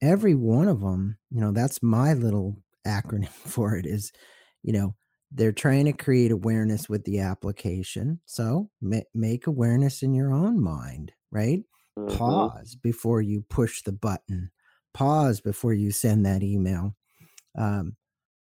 every 0.00 0.34
one 0.34 0.68
of 0.68 0.80
them, 0.80 1.18
you 1.30 1.40
know, 1.40 1.52
that's 1.52 1.82
my 1.82 2.14
little 2.14 2.56
acronym 2.86 3.28
for 3.28 3.76
it 3.76 3.86
is, 3.86 4.12
you 4.62 4.72
know, 4.72 4.94
they're 5.32 5.52
trying 5.52 5.86
to 5.86 5.92
create 5.92 6.30
awareness 6.30 6.88
with 6.88 7.04
the 7.04 7.18
application. 7.18 8.20
So 8.26 8.70
ma- 8.80 9.00
make 9.12 9.48
awareness 9.48 10.02
in 10.02 10.14
your 10.14 10.32
own 10.32 10.62
mind, 10.62 11.12
right? 11.32 11.62
Mm-hmm. 11.98 12.16
Pause 12.16 12.76
before 12.76 13.22
you 13.22 13.44
push 13.48 13.82
the 13.82 13.92
button 13.92 14.50
pause 14.96 15.40
before 15.40 15.74
you 15.74 15.90
send 15.90 16.24
that 16.24 16.42
email. 16.42 16.94
Um, 17.56 17.96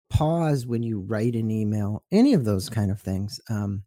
pause 0.09 0.65
when 0.65 0.81
you 0.81 0.99
write 0.99 1.35
an 1.35 1.51
email 1.51 2.03
any 2.11 2.33
of 2.33 2.43
those 2.43 2.67
kind 2.67 2.89
of 2.89 2.99
things 2.99 3.39
um, 3.49 3.83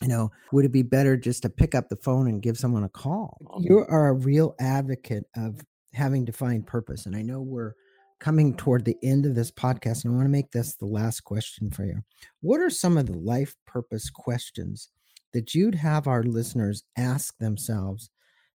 you 0.00 0.08
know 0.08 0.30
would 0.52 0.64
it 0.64 0.72
be 0.72 0.82
better 0.82 1.16
just 1.16 1.42
to 1.42 1.50
pick 1.50 1.74
up 1.74 1.88
the 1.88 1.96
phone 1.96 2.28
and 2.28 2.40
give 2.42 2.56
someone 2.56 2.84
a 2.84 2.88
call? 2.88 3.36
You 3.58 3.84
are 3.88 4.08
a 4.08 4.14
real 4.14 4.54
advocate 4.60 5.24
of 5.36 5.60
having 5.92 6.24
defined 6.24 6.66
purpose 6.68 7.06
and 7.06 7.16
i 7.16 7.22
know 7.22 7.40
we're 7.40 7.74
coming 8.20 8.54
toward 8.54 8.84
the 8.84 8.96
end 9.02 9.26
of 9.26 9.34
this 9.34 9.50
podcast 9.50 10.04
and 10.04 10.12
i 10.12 10.16
want 10.16 10.26
to 10.26 10.30
make 10.30 10.52
this 10.52 10.76
the 10.76 10.86
last 10.86 11.22
question 11.22 11.70
for 11.70 11.84
you. 11.84 12.00
What 12.42 12.60
are 12.60 12.70
some 12.70 12.96
of 12.96 13.06
the 13.06 13.18
life 13.18 13.56
purpose 13.66 14.08
questions 14.08 14.88
that 15.32 15.54
you'd 15.54 15.74
have 15.74 16.06
our 16.06 16.22
listeners 16.22 16.84
ask 16.96 17.36
themselves 17.38 18.10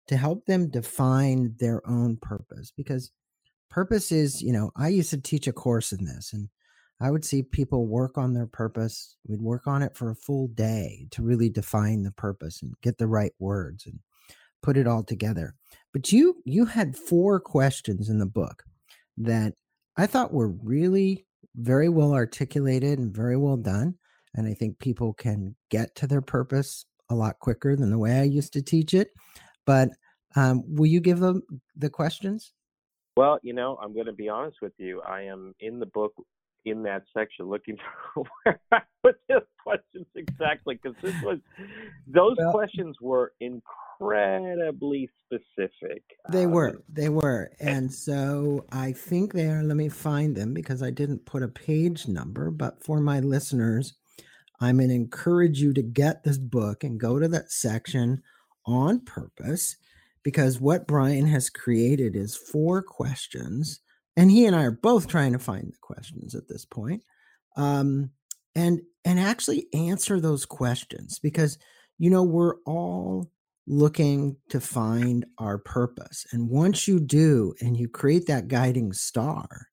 to 0.07 0.17
help 0.17 0.45
them 0.45 0.69
define 0.69 1.55
their 1.59 1.81
own 1.89 2.17
purpose? 2.21 2.71
Because 2.75 3.11
purpose 3.69 4.11
is, 4.11 4.41
you 4.41 4.53
know, 4.53 4.71
I 4.75 4.89
used 4.89 5.09
to 5.11 5.21
teach 5.21 5.47
a 5.47 5.53
course 5.53 5.91
in 5.91 6.05
this 6.05 6.33
and 6.33 6.49
I 7.01 7.11
would 7.11 7.25
see 7.25 7.43
people 7.43 7.87
work 7.87 8.17
on 8.17 8.33
their 8.33 8.47
purpose. 8.47 9.17
We'd 9.27 9.41
work 9.41 9.67
on 9.67 9.81
it 9.81 9.95
for 9.97 10.11
a 10.11 10.15
full 10.15 10.47
day 10.49 11.07
to 11.11 11.23
really 11.23 11.49
define 11.49 12.03
the 12.03 12.11
purpose 12.11 12.61
and 12.61 12.73
get 12.81 12.97
the 12.97 13.07
right 13.07 13.33
words 13.39 13.85
and 13.85 13.99
put 14.61 14.77
it 14.77 14.87
all 14.87 15.03
together. 15.03 15.55
But 15.93 16.11
you 16.11 16.41
you 16.45 16.65
had 16.65 16.97
four 16.97 17.39
questions 17.39 18.09
in 18.09 18.19
the 18.19 18.25
book 18.25 18.63
that 19.17 19.53
I 19.97 20.07
thought 20.07 20.33
were 20.33 20.49
really 20.49 21.25
very 21.55 21.89
well 21.89 22.13
articulated 22.13 22.99
and 22.99 23.15
very 23.15 23.37
well 23.37 23.57
done. 23.57 23.95
And 24.33 24.47
I 24.47 24.53
think 24.53 24.79
people 24.79 25.13
can 25.13 25.55
get 25.69 25.95
to 25.95 26.07
their 26.07 26.21
purpose 26.21 26.85
a 27.09 27.15
lot 27.15 27.39
quicker 27.39 27.75
than 27.75 27.89
the 27.89 27.97
way 27.97 28.19
I 28.19 28.23
used 28.23 28.53
to 28.53 28.61
teach 28.61 28.93
it. 28.93 29.09
But 29.65 29.89
um, 30.35 30.63
will 30.67 30.87
you 30.87 30.99
give 30.99 31.19
them 31.19 31.43
the 31.75 31.89
questions? 31.89 32.51
Well, 33.17 33.39
you 33.43 33.53
know, 33.53 33.77
I'm 33.81 33.93
going 33.93 34.07
to 34.07 34.13
be 34.13 34.27
honest 34.27 34.57
with 34.61 34.73
you. 34.77 35.01
I 35.01 35.23
am 35.23 35.55
in 35.59 35.79
the 35.79 35.85
book 35.85 36.13
in 36.65 36.83
that 36.83 37.03
section 37.15 37.45
looking 37.45 37.77
for 38.13 38.23
where 38.43 38.59
I 38.71 38.79
put 39.03 39.15
this 39.29 39.43
questions 39.63 40.07
exactly 40.15 40.79
because 40.81 40.97
this 41.01 41.15
was 41.23 41.39
those 42.07 42.35
well, 42.37 42.51
questions 42.51 42.97
were 43.01 43.33
incredibly 43.39 45.09
specific. 45.25 46.03
They 46.29 46.45
um, 46.45 46.51
were, 46.51 46.83
they 46.89 47.09
were, 47.09 47.51
and 47.59 47.93
so 47.93 48.65
I 48.71 48.91
think 48.91 49.33
they 49.33 49.47
are. 49.47 49.63
Let 49.63 49.77
me 49.77 49.89
find 49.89 50.35
them 50.35 50.53
because 50.53 50.83
I 50.83 50.89
didn't 50.89 51.25
put 51.25 51.43
a 51.43 51.47
page 51.47 52.07
number, 52.07 52.51
but 52.51 52.83
for 52.83 52.99
my 52.99 53.19
listeners, 53.21 53.93
I'm 54.59 54.77
going 54.77 54.89
to 54.89 54.95
encourage 54.95 55.61
you 55.61 55.73
to 55.73 55.81
get 55.81 56.23
this 56.23 56.37
book 56.37 56.83
and 56.83 56.99
go 56.99 57.19
to 57.19 57.27
that 57.29 57.51
section 57.51 58.23
on 58.65 59.01
purpose 59.01 59.77
because 60.25 60.59
what 60.59 60.87
Brian 60.87 61.27
has 61.27 61.49
created 61.49 62.17
is 62.17 62.35
four 62.35 62.81
questions 62.81 63.79
and 64.17 64.31
he 64.31 64.45
and 64.45 64.55
I 64.55 64.63
are 64.63 64.71
both 64.71 65.07
trying 65.07 65.33
to 65.33 65.39
find 65.39 65.71
the 65.71 65.77
questions 65.81 66.35
at 66.35 66.47
this 66.47 66.65
point, 66.65 67.03
um, 67.57 68.11
and 68.55 68.81
and 69.03 69.19
actually 69.19 69.67
answer 69.73 70.19
those 70.19 70.45
questions 70.45 71.19
because 71.19 71.57
you 71.99 72.09
know 72.09 72.23
we're 72.23 72.55
all 72.65 73.29
looking 73.67 74.37
to 74.49 74.61
find 74.61 75.25
our 75.37 75.57
purpose, 75.57 76.25
and 76.31 76.49
once 76.49 76.87
you 76.87 76.99
do, 76.99 77.53
and 77.61 77.77
you 77.77 77.89
create 77.89 78.25
that 78.27 78.47
guiding 78.47 78.93
star, 78.93 79.67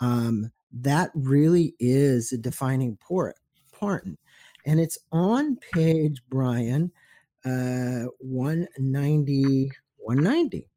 um, 0.00 0.50
that 0.72 1.10
really 1.14 1.74
is 1.78 2.32
a 2.32 2.38
defining 2.38 2.96
port 2.96 3.36
important, 3.72 4.18
and 4.66 4.80
it's 4.80 4.98
on 5.12 5.56
page 5.72 6.20
Brian 6.28 6.90
uh, 7.44 8.06
190 8.18 9.70
190 10.06 10.68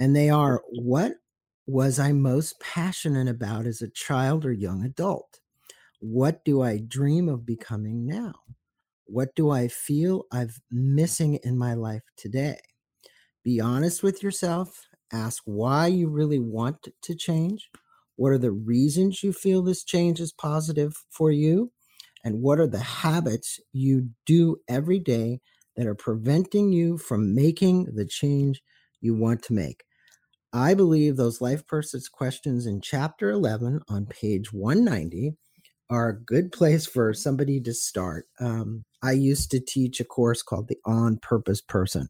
and 0.00 0.14
they 0.14 0.28
are 0.28 0.62
what 0.70 1.14
was 1.66 1.98
I 1.98 2.12
most 2.12 2.60
passionate 2.60 3.28
about 3.28 3.66
as 3.66 3.80
a 3.80 3.88
child 3.88 4.44
or 4.44 4.52
young 4.52 4.84
adult? 4.84 5.40
What 6.00 6.44
do 6.44 6.60
I 6.62 6.78
dream 6.78 7.28
of 7.28 7.46
becoming 7.46 8.06
now? 8.06 8.34
What 9.06 9.34
do 9.34 9.50
I 9.50 9.68
feel 9.68 10.24
I'm 10.32 10.50
missing 10.70 11.36
in 11.44 11.56
my 11.56 11.74
life 11.74 12.02
today? 12.16 12.58
Be 13.42 13.60
honest 13.60 14.02
with 14.02 14.22
yourself. 14.22 14.86
Ask 15.12 15.42
why 15.46 15.86
you 15.86 16.08
really 16.08 16.40
want 16.40 16.88
to 17.02 17.14
change. 17.14 17.70
What 18.16 18.32
are 18.32 18.38
the 18.38 18.52
reasons 18.52 19.22
you 19.22 19.32
feel 19.32 19.62
this 19.62 19.84
change 19.84 20.20
is 20.20 20.32
positive 20.32 20.94
for 21.10 21.30
you? 21.30 21.72
And 22.24 22.40
what 22.42 22.58
are 22.58 22.66
the 22.66 22.80
habits 22.80 23.60
you 23.72 24.10
do 24.26 24.56
every 24.68 24.98
day 24.98 25.40
that 25.76 25.86
are 25.86 25.94
preventing 25.94 26.72
you 26.72 26.98
from 26.98 27.34
making 27.34 27.84
the 27.94 28.04
change 28.04 28.62
you 29.00 29.14
want 29.14 29.42
to 29.44 29.52
make? 29.52 29.84
I 30.52 30.74
believe 30.74 31.16
those 31.16 31.40
life 31.40 31.66
purpose 31.66 32.08
questions 32.08 32.66
in 32.66 32.80
chapter 32.80 33.30
11 33.30 33.80
on 33.88 34.06
page 34.06 34.52
190 34.52 35.34
are 35.90 36.08
a 36.08 36.24
good 36.24 36.52
place 36.52 36.86
for 36.86 37.12
somebody 37.12 37.60
to 37.60 37.74
start. 37.74 38.26
Um, 38.40 38.84
I 39.02 39.12
used 39.12 39.50
to 39.50 39.60
teach 39.60 40.00
a 40.00 40.04
course 40.04 40.42
called 40.42 40.68
the 40.68 40.78
On 40.86 41.18
Purpose 41.18 41.60
Person, 41.60 42.08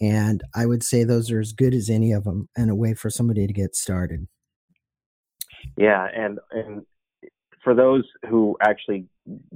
and 0.00 0.42
I 0.54 0.66
would 0.66 0.82
say 0.82 1.04
those 1.04 1.30
are 1.30 1.40
as 1.40 1.52
good 1.52 1.74
as 1.74 1.90
any 1.90 2.12
of 2.12 2.24
them 2.24 2.48
and 2.56 2.70
a 2.70 2.74
way 2.74 2.94
for 2.94 3.10
somebody 3.10 3.46
to 3.46 3.52
get 3.52 3.74
started. 3.74 4.28
Yeah, 5.76 6.06
and 6.14 6.38
and 6.52 6.82
for 7.62 7.74
those 7.74 8.04
who 8.28 8.56
actually 8.62 9.06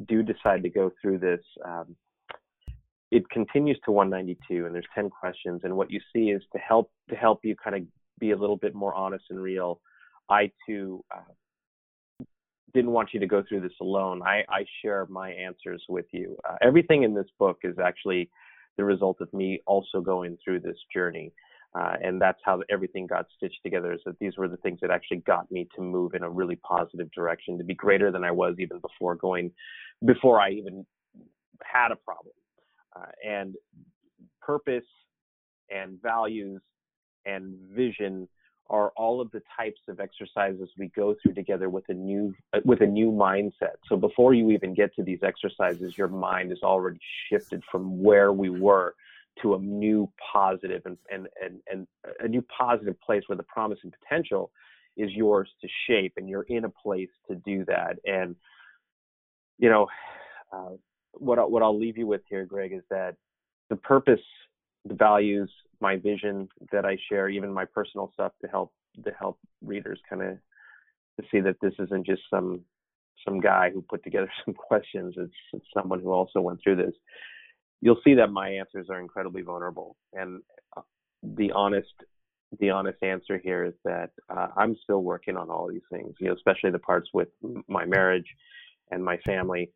do 0.06 0.22
decide 0.22 0.62
to 0.62 0.68
go 0.68 0.92
through 1.00 1.18
this, 1.18 1.40
um, 1.64 1.96
it 3.14 3.30
continues 3.30 3.78
to 3.84 3.92
192, 3.92 4.66
and 4.66 4.74
there's 4.74 4.84
10 4.92 5.08
questions, 5.08 5.60
and 5.62 5.76
what 5.76 5.88
you 5.88 6.00
see 6.12 6.30
is 6.30 6.42
to 6.52 6.58
help 6.58 6.90
to 7.08 7.14
help 7.14 7.44
you 7.44 7.54
kind 7.54 7.76
of 7.76 7.82
be 8.18 8.32
a 8.32 8.36
little 8.36 8.56
bit 8.56 8.74
more 8.74 8.92
honest 8.92 9.26
and 9.30 9.40
real. 9.40 9.80
I 10.28 10.50
too 10.66 11.04
uh, 11.14 12.24
didn't 12.72 12.90
want 12.90 13.10
you 13.14 13.20
to 13.20 13.26
go 13.28 13.44
through 13.48 13.60
this 13.60 13.78
alone. 13.80 14.20
I, 14.24 14.42
I 14.48 14.64
share 14.82 15.06
my 15.08 15.30
answers 15.30 15.80
with 15.88 16.06
you. 16.10 16.36
Uh, 16.48 16.56
everything 16.60 17.04
in 17.04 17.14
this 17.14 17.28
book 17.38 17.58
is 17.62 17.78
actually 17.78 18.30
the 18.78 18.84
result 18.84 19.18
of 19.20 19.32
me 19.32 19.62
also 19.64 20.00
going 20.00 20.36
through 20.42 20.60
this 20.60 20.78
journey. 20.92 21.32
Uh, 21.78 21.94
and 22.02 22.20
that's 22.20 22.40
how 22.44 22.62
everything 22.68 23.06
got 23.06 23.26
stitched 23.36 23.60
together 23.62 23.92
is 23.92 24.00
that 24.06 24.18
these 24.18 24.36
were 24.36 24.48
the 24.48 24.56
things 24.58 24.80
that 24.82 24.90
actually 24.90 25.18
got 25.18 25.48
me 25.52 25.68
to 25.76 25.82
move 25.82 26.14
in 26.14 26.24
a 26.24 26.30
really 26.30 26.56
positive 26.56 27.10
direction 27.12 27.58
to 27.58 27.64
be 27.64 27.74
greater 27.74 28.12
than 28.12 28.22
i 28.22 28.30
was 28.30 28.54
even 28.60 28.78
before 28.78 29.16
going 29.16 29.50
before 30.06 30.40
i 30.40 30.50
even 30.50 30.86
had 31.64 31.90
a 31.90 31.96
problem 31.96 32.32
uh, 32.96 33.06
and 33.26 33.54
purpose 34.40 34.84
and 35.70 36.00
values 36.02 36.60
and 37.26 37.54
vision 37.74 38.28
are 38.70 38.92
all 38.96 39.20
of 39.20 39.30
the 39.30 39.42
types 39.56 39.80
of 39.88 40.00
exercises 40.00 40.70
we 40.78 40.88
go 40.96 41.14
through 41.22 41.34
together 41.34 41.68
with 41.68 41.84
a 41.88 41.94
new 41.94 42.34
with 42.64 42.80
a 42.80 42.86
new 42.86 43.10
mindset. 43.10 43.76
So 43.88 43.96
before 43.96 44.32
you 44.32 44.50
even 44.50 44.74
get 44.74 44.94
to 44.96 45.02
these 45.02 45.18
exercises, 45.22 45.98
your 45.98 46.08
mind 46.08 46.50
is 46.50 46.62
already 46.62 46.98
shifted 47.28 47.62
from 47.70 48.02
where 48.02 48.32
we 48.32 48.48
were 48.48 48.94
to 49.42 49.54
a 49.54 49.58
new 49.58 50.10
positive 50.32 50.82
and 50.86 50.96
and 51.10 51.28
and, 51.42 51.60
and 51.70 51.86
a 52.20 52.28
new 52.28 52.42
positive 52.42 52.98
place 53.00 53.24
where 53.26 53.36
the 53.36 53.42
promise 53.42 53.78
and 53.82 53.94
potential 54.00 54.50
is 54.96 55.10
yours 55.12 55.50
to 55.60 55.68
shape, 55.86 56.14
and 56.16 56.28
you're 56.28 56.46
in 56.48 56.64
a 56.64 56.70
place 56.70 57.10
to 57.28 57.34
do 57.34 57.64
that. 57.66 57.98
And 58.06 58.34
you 59.58 59.68
know, 59.68 59.88
uh, 60.52 60.70
what 61.18 61.50
what 61.50 61.62
I'll 61.62 61.78
leave 61.78 61.96
you 61.96 62.06
with 62.06 62.22
here, 62.28 62.44
Greg, 62.44 62.72
is 62.72 62.82
that 62.90 63.16
the 63.70 63.76
purpose, 63.76 64.20
the 64.84 64.94
values, 64.94 65.50
my 65.80 65.96
vision 65.96 66.48
that 66.72 66.84
I 66.84 66.96
share, 67.08 67.28
even 67.28 67.52
my 67.52 67.64
personal 67.64 68.10
stuff 68.14 68.32
to 68.42 68.48
help 68.48 68.72
to 69.04 69.10
help 69.18 69.38
readers 69.62 70.00
kind 70.08 70.22
of 70.22 70.38
to 71.18 71.26
see 71.30 71.40
that 71.40 71.56
this 71.60 71.74
isn't 71.78 72.06
just 72.06 72.22
some 72.30 72.60
some 73.24 73.40
guy 73.40 73.70
who 73.70 73.82
put 73.82 74.02
together 74.04 74.30
some 74.44 74.54
questions. 74.54 75.14
It's, 75.16 75.32
it's 75.52 75.66
someone 75.72 76.00
who 76.00 76.10
also 76.10 76.40
went 76.40 76.60
through 76.62 76.76
this. 76.76 76.94
You'll 77.80 78.00
see 78.04 78.14
that 78.14 78.30
my 78.30 78.48
answers 78.48 78.86
are 78.90 79.00
incredibly 79.00 79.42
vulnerable, 79.42 79.96
and 80.12 80.40
uh, 80.76 80.82
the 81.22 81.52
honest 81.52 81.92
the 82.60 82.70
honest 82.70 83.02
answer 83.02 83.38
here 83.42 83.64
is 83.64 83.74
that 83.84 84.10
uh, 84.34 84.46
I'm 84.56 84.76
still 84.84 85.02
working 85.02 85.36
on 85.36 85.50
all 85.50 85.68
these 85.68 85.82
things. 85.90 86.14
You 86.20 86.28
know, 86.28 86.34
especially 86.34 86.70
the 86.70 86.78
parts 86.78 87.08
with 87.12 87.28
my 87.68 87.84
marriage 87.84 88.26
and 88.90 89.04
my 89.04 89.18
family. 89.18 89.70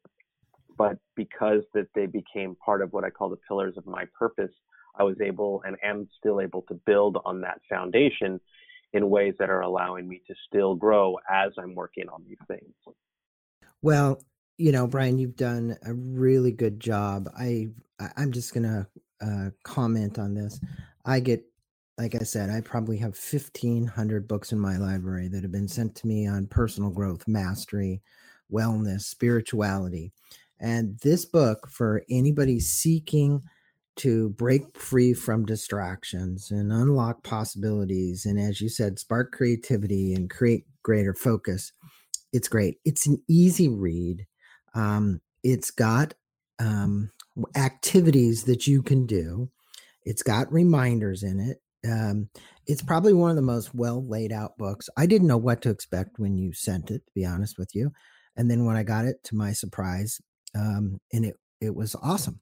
But 0.79 0.97
because 1.17 1.63
that 1.75 1.89
they 1.95 2.07
became 2.07 2.57
part 2.65 2.81
of 2.83 2.93
what 2.93 3.05
I 3.05 3.11
call 3.11 3.29
the 3.29 3.39
pillars 3.49 3.75
of 3.77 3.85
my 3.87 4.05
purpose, 4.19 4.53
I 4.99 5.03
was 5.03 5.17
able 5.21 5.63
and 5.67 5.77
am 5.83 6.09
still 6.19 6.41
able 6.41 6.63
to 6.69 6.75
build 6.87 7.19
on 7.25 7.41
that 7.43 7.61
foundation 7.69 8.41
in 8.93 9.11
ways 9.11 9.35
that 9.39 9.51
are 9.51 9.61
allowing 9.61 10.09
me 10.09 10.23
to 10.27 10.35
still 10.47 10.75
grow 10.75 11.17
as 11.29 11.53
I'm 11.59 11.75
working 11.75 12.09
on 12.09 12.25
these 12.27 12.39
things. 12.47 12.73
Well, 13.83 14.23
you 14.57 14.73
know, 14.73 14.87
Brian, 14.87 15.19
you've 15.19 15.37
done 15.37 15.77
a 15.85 15.93
really 15.93 16.53
good 16.53 16.81
job. 16.81 17.29
I 17.39 17.69
I'm 18.17 18.33
just 18.33 18.55
gonna 18.55 18.89
uh, 19.21 19.51
comment 19.65 20.19
on 20.19 20.35
this. 20.35 20.61
I 21.05 21.21
get, 21.21 21.45
like 21.97 22.15
I 22.15 22.25
said, 22.25 22.51
I 22.51 22.61
probably 22.61 22.99
have 22.99 23.19
1,500 23.19 24.29
books 24.29 24.53
in 24.53 24.59
my 24.59 24.77
library 24.77 25.29
that 25.29 25.43
have 25.43 25.53
been 25.53 25.69
sent 25.69 25.95
to 25.97 26.07
me 26.07 26.27
on 26.27 26.47
personal 26.47 26.91
growth, 26.91 27.27
mastery, 27.27 28.03
wellness, 28.53 29.03
spirituality, 29.03 30.13
and 30.61 30.99
this 31.03 31.25
book 31.25 31.69
for 31.69 32.03
anybody 32.11 32.61
seeking 32.61 33.43
to 33.97 34.31
break 34.31 34.79
free 34.79 35.13
from 35.13 35.45
distractions 35.45 36.51
and 36.51 36.73
unlock 36.73 37.25
possibilities. 37.25 38.25
And 38.25 38.39
as 38.39 38.61
you 38.61 38.69
said, 38.69 38.99
spark 38.99 39.33
creativity 39.33 40.15
and 40.15 40.31
create 40.31 40.65
greater 40.83 41.15
focus. 41.15 41.73
It's 42.33 42.49
great. 42.49 42.77
It's 42.85 43.07
an 43.07 43.23
easy 43.29 43.69
read. 43.69 44.27
Um, 44.75 45.21
it's 45.43 45.71
got 45.71 46.15
um, 46.61 47.11
activities 47.57 48.45
that 48.45 48.67
you 48.67 48.83
can 48.83 49.07
do, 49.07 49.51
it's 50.05 50.23
got 50.23 50.53
reminders 50.53 51.23
in 51.23 51.41
it. 51.41 51.59
Um, 51.89 52.31
it's 52.67 52.83
probably 52.83 53.13
one 53.13 53.31
of 53.31 53.37
the 53.37 53.43
most 53.43 53.75
well 53.75 54.07
laid 54.07 54.33
out 54.33 54.59
books. 54.59 54.89
I 54.97 55.07
didn't 55.07 55.29
know 55.29 55.37
what 55.37 55.63
to 55.63 55.71
expect 55.71 56.19
when 56.19 56.37
you 56.37 56.53
sent 56.53 56.91
it, 56.91 57.07
to 57.07 57.13
be 57.15 57.25
honest 57.25 57.59
with 57.59 57.75
you. 57.75 57.93
And 58.37 58.51
then 58.51 58.65
when 58.65 58.77
I 58.77 58.83
got 58.83 59.05
it, 59.05 59.23
to 59.25 59.37
my 59.37 59.53
surprise, 59.53 60.21
um, 60.55 61.01
and 61.13 61.25
it 61.25 61.37
it 61.61 61.75
was 61.75 61.97
awesome 62.03 62.41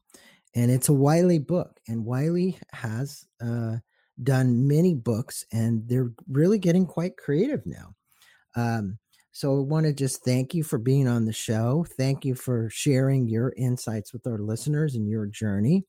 and 0.57 0.70
it's 0.70 0.88
a 0.88 0.94
Wiley 0.94 1.38
book. 1.38 1.78
And 1.86 2.04
Wiley 2.04 2.59
has 2.72 3.26
uh, 3.44 3.76
done 4.22 4.66
many 4.66 4.94
books, 4.94 5.44
and 5.52 5.86
they're 5.86 6.11
really 6.28 6.59
getting 6.59 6.86
quite 6.86 7.18
creative 7.18 7.64
now. 7.66 7.94
Um, 8.57 8.98
so 9.32 9.59
I 9.59 9.61
want 9.61 9.84
to 9.84 9.92
just 9.92 10.24
thank 10.24 10.54
you 10.54 10.64
for 10.64 10.78
being 10.78 11.07
on 11.07 11.26
the 11.26 11.32
show. 11.32 11.84
Thank 11.98 12.24
you 12.24 12.34
for 12.34 12.70
sharing 12.70 13.28
your 13.28 13.52
insights 13.59 14.14
with 14.14 14.26
our 14.26 14.38
listeners 14.38 14.94
and 14.94 15.07
your 15.07 15.26
journey. 15.26 15.84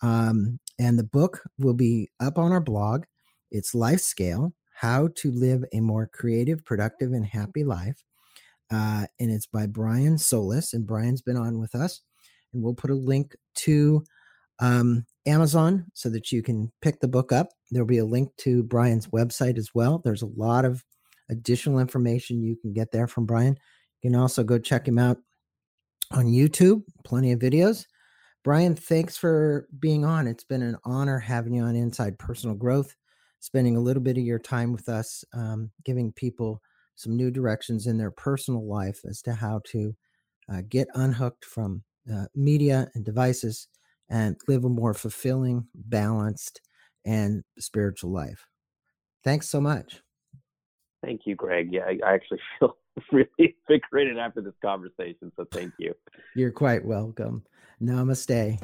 Um, 0.00 0.60
and 0.78 0.98
the 0.98 1.04
book 1.04 1.42
will 1.58 1.74
be 1.74 2.10
up 2.18 2.38
on 2.38 2.52
our 2.52 2.60
blog. 2.60 3.04
It's 3.50 3.74
Lifescale 3.74 4.54
How 4.76 5.10
to 5.16 5.30
Live 5.30 5.62
a 5.74 5.80
More 5.80 6.06
Creative, 6.06 6.64
Productive, 6.64 7.12
and 7.12 7.26
Happy 7.26 7.64
Life. 7.64 8.02
Uh, 8.70 9.06
and 9.20 9.30
it's 9.30 9.46
by 9.46 9.66
Brian 9.66 10.18
Solis. 10.18 10.72
And 10.72 10.86
Brian's 10.86 11.22
been 11.22 11.36
on 11.36 11.58
with 11.58 11.74
us 11.74 12.02
and 12.52 12.62
we'll 12.62 12.74
put 12.74 12.90
a 12.90 12.94
link 12.94 13.36
to 13.54 14.02
um, 14.58 15.04
Amazon 15.26 15.86
so 15.92 16.08
that 16.08 16.32
you 16.32 16.42
can 16.42 16.72
pick 16.80 17.00
the 17.00 17.08
book 17.08 17.32
up. 17.32 17.48
There'll 17.70 17.86
be 17.86 17.98
a 17.98 18.04
link 18.04 18.30
to 18.38 18.62
Brian's 18.62 19.08
website 19.08 19.58
as 19.58 19.70
well. 19.74 20.00
There's 20.04 20.22
a 20.22 20.30
lot 20.36 20.64
of 20.64 20.82
additional 21.28 21.78
information 21.78 22.42
you 22.42 22.56
can 22.56 22.72
get 22.72 22.92
there 22.92 23.06
from 23.06 23.26
Brian. 23.26 23.58
You 24.02 24.10
can 24.10 24.18
also 24.18 24.42
go 24.42 24.58
check 24.58 24.86
him 24.88 24.98
out 24.98 25.18
on 26.12 26.26
YouTube, 26.26 26.82
plenty 27.04 27.32
of 27.32 27.40
videos. 27.40 27.84
Brian, 28.44 28.76
thanks 28.76 29.16
for 29.16 29.66
being 29.80 30.04
on. 30.04 30.28
It's 30.28 30.44
been 30.44 30.62
an 30.62 30.76
honor 30.84 31.18
having 31.18 31.54
you 31.54 31.64
on 31.64 31.74
Inside 31.74 32.18
Personal 32.18 32.54
Growth, 32.54 32.94
spending 33.40 33.76
a 33.76 33.80
little 33.80 34.02
bit 34.02 34.16
of 34.16 34.22
your 34.22 34.38
time 34.38 34.72
with 34.72 34.88
us, 34.88 35.24
um, 35.34 35.70
giving 35.84 36.12
people 36.12 36.62
some 36.96 37.16
new 37.16 37.30
directions 37.30 37.86
in 37.86 37.98
their 37.98 38.10
personal 38.10 38.66
life 38.66 39.00
as 39.08 39.22
to 39.22 39.34
how 39.34 39.60
to 39.66 39.94
uh, 40.52 40.62
get 40.68 40.88
unhooked 40.94 41.44
from 41.44 41.82
uh, 42.12 42.24
media 42.34 42.88
and 42.94 43.04
devices 43.04 43.68
and 44.08 44.36
live 44.48 44.64
a 44.64 44.68
more 44.68 44.94
fulfilling, 44.94 45.66
balanced, 45.74 46.60
and 47.04 47.42
spiritual 47.58 48.12
life. 48.12 48.46
Thanks 49.24 49.48
so 49.48 49.60
much. 49.60 50.02
Thank 51.04 51.22
you, 51.24 51.34
Greg. 51.34 51.72
Yeah, 51.72 51.82
I, 51.86 51.98
I 52.04 52.14
actually 52.14 52.40
feel 52.58 52.76
really 53.12 53.56
invigorated 53.68 54.18
after 54.18 54.40
this 54.40 54.54
conversation. 54.62 55.32
So 55.36 55.46
thank 55.52 55.72
you. 55.78 55.94
You're 56.34 56.52
quite 56.52 56.84
welcome. 56.84 57.44
Namaste. 57.80 58.60